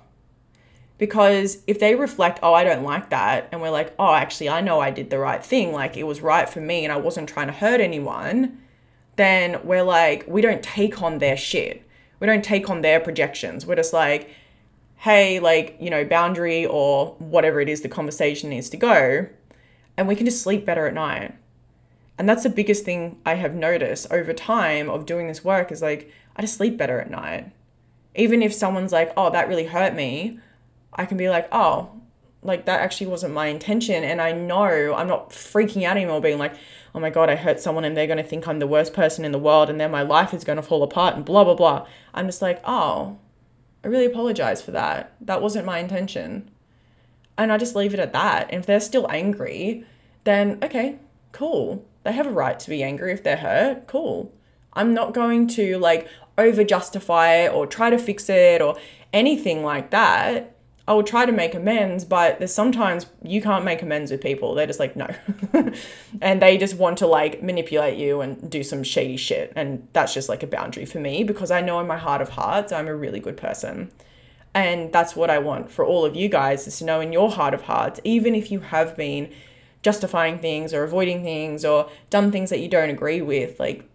because 0.97 1.59
if 1.67 1.79
they 1.79 1.93
reflect, 1.93 2.39
oh, 2.41 2.53
I 2.53 2.63
don't 2.63 2.85
like 2.85 3.09
that, 3.09 3.49
and 3.51 3.59
we're 3.61 3.69
like, 3.69 3.93
oh, 3.99 4.13
actually, 4.13 4.47
I 4.47 4.61
know 4.61 4.79
I 4.79 4.91
did 4.91 5.09
the 5.09 5.19
right 5.19 5.43
thing, 5.43 5.73
like 5.73 5.97
it 5.97 6.03
was 6.03 6.21
right 6.21 6.47
for 6.47 6.61
me 6.61 6.85
and 6.85 6.93
I 6.93 6.95
wasn't 6.95 7.27
trying 7.27 7.47
to 7.47 7.53
hurt 7.53 7.81
anyone, 7.81 8.61
then 9.17 9.59
we're 9.65 9.83
like, 9.83 10.23
we 10.25 10.41
don't 10.41 10.63
take 10.63 11.01
on 11.01 11.17
their 11.17 11.35
shit. 11.35 11.84
We 12.25 12.31
don't 12.31 12.43
take 12.43 12.71
on 12.71 12.81
their 12.81 12.99
projections. 12.99 13.67
We're 13.67 13.75
just 13.75 13.93
like, 13.93 14.31
hey, 14.95 15.39
like, 15.39 15.77
you 15.79 15.91
know, 15.91 16.03
boundary 16.03 16.65
or 16.65 17.13
whatever 17.19 17.61
it 17.61 17.69
is 17.69 17.81
the 17.81 17.87
conversation 17.87 18.49
needs 18.49 18.67
to 18.71 18.77
go. 18.77 19.27
And 19.95 20.07
we 20.07 20.15
can 20.15 20.25
just 20.25 20.41
sleep 20.41 20.65
better 20.65 20.87
at 20.87 20.95
night. 20.95 21.35
And 22.17 22.27
that's 22.27 22.41
the 22.41 22.49
biggest 22.49 22.83
thing 22.83 23.19
I 23.27 23.35
have 23.35 23.53
noticed 23.53 24.07
over 24.09 24.33
time 24.33 24.89
of 24.89 25.05
doing 25.05 25.27
this 25.27 25.43
work 25.43 25.71
is 25.71 25.83
like, 25.83 26.11
I 26.35 26.41
just 26.41 26.57
sleep 26.57 26.77
better 26.77 26.99
at 26.99 27.11
night. 27.11 27.51
Even 28.15 28.41
if 28.41 28.55
someone's 28.55 28.91
like, 28.91 29.13
oh, 29.15 29.29
that 29.29 29.47
really 29.47 29.65
hurt 29.65 29.93
me, 29.93 30.39
I 30.93 31.05
can 31.05 31.17
be 31.17 31.29
like, 31.29 31.47
oh, 31.51 31.91
like 32.45 32.65
that 32.65 32.81
actually 32.81 33.07
wasn't 33.07 33.33
my 33.33 33.47
intention. 33.47 34.03
And 34.03 34.21
I 34.21 34.31
know 34.31 34.93
I'm 34.93 35.07
not 35.07 35.31
freaking 35.31 35.83
out 35.83 35.97
anymore, 35.97 36.21
being 36.21 36.37
like, 36.37 36.53
oh 36.93 36.99
my 36.99 37.09
God, 37.09 37.29
I 37.29 37.35
hurt 37.35 37.59
someone 37.59 37.83
and 37.83 37.97
they're 37.97 38.07
going 38.07 38.17
to 38.17 38.23
think 38.23 38.47
I'm 38.47 38.59
the 38.59 38.67
worst 38.67 38.93
person 38.93 39.25
in 39.25 39.31
the 39.31 39.39
world 39.39 39.69
and 39.69 39.79
then 39.79 39.91
my 39.91 40.03
life 40.03 40.33
is 40.33 40.43
going 40.43 40.55
to 40.55 40.61
fall 40.61 40.83
apart 40.83 41.15
and 41.15 41.25
blah, 41.25 41.43
blah, 41.43 41.55
blah. 41.55 41.87
I'm 42.13 42.27
just 42.27 42.41
like, 42.41 42.61
oh, 42.63 43.17
I 43.83 43.87
really 43.87 44.05
apologize 44.05 44.61
for 44.61 44.71
that. 44.71 45.13
That 45.19 45.41
wasn't 45.41 45.65
my 45.65 45.79
intention. 45.79 46.49
And 47.37 47.51
I 47.51 47.57
just 47.57 47.75
leave 47.75 47.93
it 47.93 47.99
at 47.99 48.13
that. 48.13 48.49
And 48.49 48.59
if 48.61 48.65
they're 48.65 48.79
still 48.79 49.11
angry, 49.11 49.85
then 50.23 50.59
okay, 50.63 50.99
cool. 51.31 51.85
They 52.03 52.13
have 52.13 52.27
a 52.27 52.31
right 52.31 52.59
to 52.59 52.69
be 52.69 52.83
angry 52.83 53.11
if 53.11 53.23
they're 53.23 53.37
hurt. 53.37 53.87
Cool. 53.87 54.31
I'm 54.73 54.93
not 54.93 55.13
going 55.13 55.47
to 55.49 55.77
like 55.79 56.07
over 56.37 56.63
justify 56.63 57.35
it 57.35 57.53
or 57.53 57.65
try 57.65 57.89
to 57.89 57.97
fix 57.97 58.29
it 58.29 58.61
or 58.61 58.77
anything 59.11 59.63
like 59.63 59.89
that 59.89 60.54
I 60.87 60.93
will 60.93 61.03
try 61.03 61.25
to 61.25 61.31
make 61.31 61.55
amends, 61.55 62.05
but 62.05 62.37
there's 62.37 62.53
sometimes 62.53 63.07
you 63.23 63.41
can't 63.41 63.65
make 63.65 63.81
amends 63.81 64.11
with 64.11 64.21
people. 64.21 64.53
They're 64.53 64.67
just 64.67 64.79
like, 64.79 64.95
no. 64.95 65.07
and 66.21 66.41
they 66.41 66.57
just 66.59 66.75
want 66.75 66.99
to 66.99 67.07
like 67.07 67.41
manipulate 67.41 67.97
you 67.97 68.21
and 68.21 68.49
do 68.51 68.63
some 68.63 68.83
shady 68.83 69.17
shit. 69.17 69.51
And 69.55 69.87
that's 69.93 70.13
just 70.13 70.29
like 70.29 70.43
a 70.43 70.47
boundary 70.47 70.85
for 70.85 70.99
me 70.99 71.23
because 71.23 71.49
I 71.49 71.61
know 71.61 71.79
in 71.79 71.87
my 71.87 71.97
heart 71.97 72.21
of 72.21 72.29
hearts, 72.29 72.71
I'm 72.71 72.87
a 72.87 72.95
really 72.95 73.19
good 73.19 73.35
person. 73.35 73.91
And 74.53 74.93
that's 74.93 75.15
what 75.15 75.31
I 75.31 75.39
want 75.39 75.71
for 75.71 75.83
all 75.83 76.05
of 76.05 76.15
you 76.15 76.29
guys 76.29 76.67
is 76.67 76.77
to 76.77 76.85
know 76.85 77.01
in 77.01 77.11
your 77.11 77.31
heart 77.31 77.55
of 77.55 77.63
hearts, 77.63 77.99
even 78.03 78.35
if 78.35 78.51
you 78.51 78.59
have 78.59 78.95
been 78.95 79.33
justifying 79.81 80.37
things 80.37 80.71
or 80.71 80.83
avoiding 80.83 81.23
things 81.23 81.65
or 81.65 81.89
done 82.11 82.31
things 82.31 82.51
that 82.51 82.59
you 82.59 82.69
don't 82.69 82.91
agree 82.91 83.21
with, 83.21 83.59
like 83.59 83.89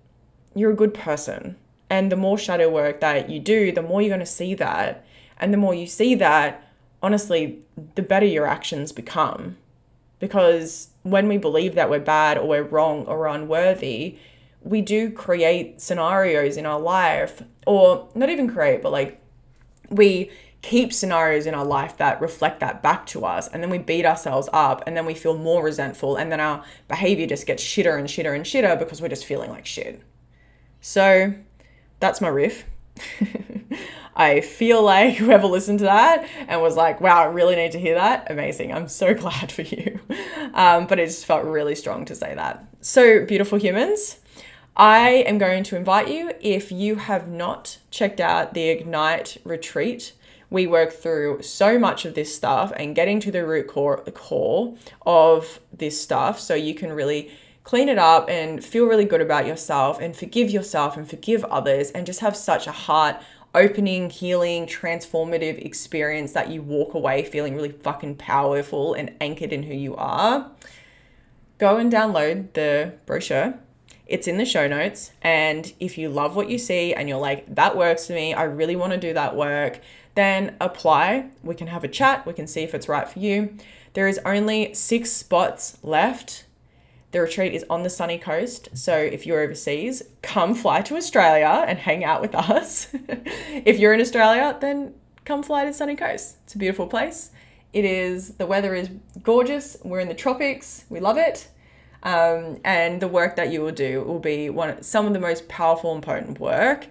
you're 0.57 0.73
a 0.73 0.77
good 0.77 0.93
person. 0.93 1.57
And 1.89 2.11
the 2.11 2.17
more 2.17 2.37
shadow 2.37 2.69
work 2.69 3.01
that 3.01 3.31
you 3.31 3.39
do, 3.39 3.71
the 3.71 3.83
more 3.83 4.03
you're 4.03 4.11
going 4.11 4.21
to 4.21 4.27
see 4.27 4.55
that. 4.55 5.05
And 5.39 5.53
the 5.53 5.59
more 5.59 5.75
you 5.75 5.87
see 5.87 6.15
that, 6.17 6.70
honestly, 7.03 7.61
the 7.95 8.03
better 8.03 8.27
your 8.27 8.47
actions 8.47 8.93
become. 8.93 9.57
Because 10.19 10.89
when 11.03 11.29
we 11.29 11.39
believe 11.39 11.75
that 11.75 11.89
we're 11.89 12.01
bad 12.01 12.37
or 12.37 12.47
we're 12.47 12.63
wrong 12.63 13.07
or 13.07 13.27
unworthy, 13.27 14.19
we 14.63 14.83
do 14.83 15.11
create 15.11 15.81
scenarios 15.81 16.57
in 16.57 16.67
our 16.67 16.79
life, 16.79 17.43
or 17.67 18.09
not 18.15 18.29
even 18.29 18.49
create, 18.49 18.83
but 18.83 18.93
like 18.93 19.21
we 19.89 20.31
keep 20.63 20.93
scenarios 20.93 21.47
in 21.47 21.55
our 21.55 21.65
life 21.65 21.97
that 21.97 22.21
reflect 22.21 22.61
that 22.61 22.83
back 22.83 23.07
to 23.07 23.25
us 23.25 23.49
and 23.49 23.63
then 23.63 23.71
we 23.71 23.79
beat 23.79 24.05
ourselves 24.05 24.49
up 24.53 24.83
and 24.87 24.95
then 24.95 25.07
we 25.07 25.15
feel 25.15 25.37
more 25.37 25.65
resentful 25.65 26.17
and 26.17 26.31
then 26.31 26.39
our 26.39 26.63
behavior 26.87 27.27
just 27.27 27.47
gets 27.47 27.65
shitter 27.65 27.99
and 27.99 28.09
shitter 28.09 28.35
and 28.35 28.45
shitter 28.45 28.79
because 28.79 29.01
we're 29.01 29.09
just 29.09 29.25
feeling 29.25 29.51
like 29.51 29.65
shit. 29.65 30.03
So 30.83 31.33
that's 31.99 32.21
my 32.21 32.29
riff. 32.29 32.65
I 34.15 34.41
feel 34.41 34.83
like 34.83 35.15
whoever 35.17 35.47
listened 35.47 35.79
to 35.81 35.87
that 35.87 36.29
and 36.49 36.61
was 36.61 36.77
like, 36.77 37.01
wow, 37.01 37.23
I 37.23 37.27
really 37.27 37.57
need 37.57 37.73
to 37.73 37.81
hear 37.81 37.95
that, 37.95 38.31
amazing. 38.31 38.73
I'm 38.73 38.89
so 38.89 39.15
glad 39.23 39.53
for 39.53 39.63
you. 39.63 40.01
Um, 40.55 40.87
but 40.87 40.99
it 40.99 41.07
just 41.07 41.27
felt 41.27 41.45
really 41.45 41.75
strong 41.75 42.05
to 42.07 42.15
say 42.15 42.35
that. 42.35 42.65
So, 42.81 43.25
beautiful 43.25 43.59
humans, 43.59 44.21
I 44.77 45.25
am 45.27 45.39
going 45.39 45.65
to 45.65 45.77
invite 45.77 46.09
you, 46.09 46.33
if 46.41 46.73
you 46.73 46.97
have 46.97 47.29
not 47.29 47.79
checked 47.91 48.21
out 48.21 48.55
the 48.55 48.69
Ignite 48.69 49.37
retreat, 49.45 50.13
we 50.49 50.67
work 50.67 50.93
through 50.93 51.43
so 51.43 51.79
much 51.79 52.05
of 52.05 52.15
this 52.15 52.35
stuff 52.35 52.73
and 52.77 52.95
getting 52.95 53.21
to 53.21 53.31
the 53.31 53.47
root 53.47 53.69
core, 53.69 53.99
core 54.15 54.77
of 55.03 55.61
this 55.73 56.01
stuff 56.01 56.41
so 56.41 56.55
you 56.55 56.75
can 56.75 56.93
really 56.93 57.31
clean 57.63 57.89
it 57.89 57.99
up 57.99 58.29
and 58.29 58.65
feel 58.65 58.87
really 58.87 59.05
good 59.05 59.21
about 59.21 59.47
yourself 59.47 60.01
and 60.01 60.17
forgive 60.17 60.51
yourself 60.51 60.97
and 60.97 61.09
forgive 61.09 61.45
others 61.45 61.91
and 61.93 62.07
just 62.07 62.21
have 62.21 62.37
such 62.37 62.67
a 62.67 62.73
heart 62.73 63.17
opening, 63.55 64.11
healing, 64.11 64.67
transformative 64.67 65.65
experience 65.65 66.33
that 66.33 66.51
you 66.51 66.63
walk 66.63 66.95
away 66.95 67.25
feeling 67.25 67.55
really 67.55 67.73
fucking 67.73 68.17
powerful 68.17 68.95
and 68.95 69.13
anchored 69.21 69.53
in 69.53 69.65
who 69.65 69.75
you 69.75 69.97
are, 69.97 70.51
go 71.59 71.77
and 71.77 71.93
download 71.93 72.53
the 72.53 72.93
brochure. 73.07 73.55
It's 74.07 74.27
in 74.27 74.39
the 74.39 74.45
show 74.45 74.67
notes. 74.67 75.13
And 75.23 75.73
if 75.79 75.97
you 75.97 76.09
love 76.09 76.35
what 76.35 76.51
you 76.51 76.59
see 76.59 76.93
and 76.95 77.09
you're 77.09 77.19
like, 77.19 77.55
that 77.55 77.77
works 77.77 78.07
for 78.07 78.13
me, 78.13 78.35
I 78.35 78.45
really 78.45 78.77
want 78.77 78.93
to 78.93 78.99
do 78.99 79.15
that 79.15 79.37
work, 79.37 79.81
then 80.15 80.57
apply. 80.61 81.31
We 81.43 81.55
can 81.55 81.69
have 81.69 81.85
a 81.85 81.89
chat. 81.89 82.27
We 82.27 82.33
can 82.33 82.47
see 82.47 82.63
if 82.63 82.75
it's 82.75 82.89
right 82.89 83.09
for 83.09 83.21
you. 83.21 83.57
There 83.95 84.09
is 84.09 84.21
only 84.25 84.75
six 84.75 85.13
spots 85.13 85.79
left 85.83 86.45
the 87.13 87.21
retreat 87.21 87.55
is 87.55 87.65
on 87.69 87.83
the 87.83 87.91
sunny 87.91 88.19
coast. 88.19 88.69
So 88.75 88.97
if 88.97 89.27
you're 89.27 89.41
overseas, 89.41 90.03
come 90.23 90.55
fly 90.55 90.83
to 90.83 90.97
Australia 90.97 91.65
and 91.67 91.79
hang 91.79 92.05
out 92.05 92.21
with 92.21 92.35
us. 92.35 92.89
if 92.95 93.79
you're 93.79 93.93
in 93.93 94.01
Australia, 94.01 94.57
then 94.61 94.95
come 95.25 95.43
fly 95.43 95.65
to 95.65 95.73
sunny 95.73 95.97
coast. 95.97 96.37
It's 96.45 96.55
a 96.55 96.59
beautiful 96.59 96.87
place. 96.87 97.31
It 97.73 97.85
is, 97.85 98.35
the 98.35 98.47
weather 98.47 98.75
is 98.75 98.91
gorgeous. 99.23 99.77
We're 99.83 100.01
in 100.01 100.09
the 100.09 100.15
tropics. 100.15 100.85
We 100.89 101.01
love 101.01 101.19
it. 101.19 101.49
Um, 102.03 102.59
and 102.65 103.01
the 103.01 103.09
work 103.09 103.37
that 103.37 103.51
you 103.53 103.61
will 103.61 103.73
do 103.73 104.03
will 104.03 104.21
be 104.21 104.49
one 104.49 104.83
some 104.83 105.07
of 105.07 105.13
the 105.13 105.21
most 105.21 105.49
powerful 105.49 105.95
and 105.95 106.03
potent 106.03 106.41
work 106.41 106.87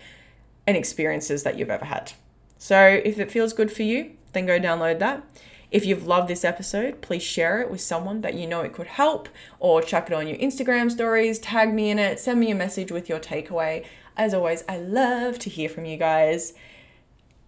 and 0.67 0.77
experiences 0.77 1.43
that 1.43 1.57
you've 1.57 1.71
ever 1.71 1.85
had. 1.85 2.13
So 2.59 3.01
if 3.03 3.17
it 3.17 3.31
feels 3.31 3.53
good 3.53 3.71
for 3.71 3.83
you, 3.83 4.11
then 4.33 4.45
go 4.45 4.59
download 4.59 4.99
that. 4.99 5.23
If 5.71 5.85
you've 5.85 6.07
loved 6.07 6.27
this 6.27 6.43
episode, 6.43 7.01
please 7.01 7.21
share 7.21 7.61
it 7.61 7.69
with 7.69 7.81
someone 7.81 8.21
that 8.21 8.33
you 8.33 8.47
know 8.47 8.61
it 8.61 8.73
could 8.73 8.87
help 8.87 9.29
or 9.59 9.81
chuck 9.81 10.09
it 10.09 10.13
on 10.13 10.27
your 10.27 10.37
Instagram 10.37 10.89
stories, 10.89 11.37
tag 11.37 11.73
me 11.73 11.91
in 11.91 11.99
it, 11.99 12.19
send 12.19 12.39
me 12.39 12.49
a 12.49 12.55
message 12.55 12.91
with 12.91 13.07
your 13.07 13.19
takeaway. 13.19 13.85
As 14.17 14.33
always, 14.33 14.63
I 14.67 14.77
love 14.77 15.37
to 15.39 15.49
hear 15.49 15.69
from 15.69 15.85
you 15.85 15.97
guys. 15.97 16.53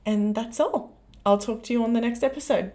And 0.05 0.35
that's 0.35 0.59
all. 0.59 0.95
I'll 1.25 1.37
talk 1.37 1.63
to 1.63 1.73
you 1.73 1.83
on 1.83 1.93
the 1.93 2.01
next 2.01 2.23
episode. 2.23 2.71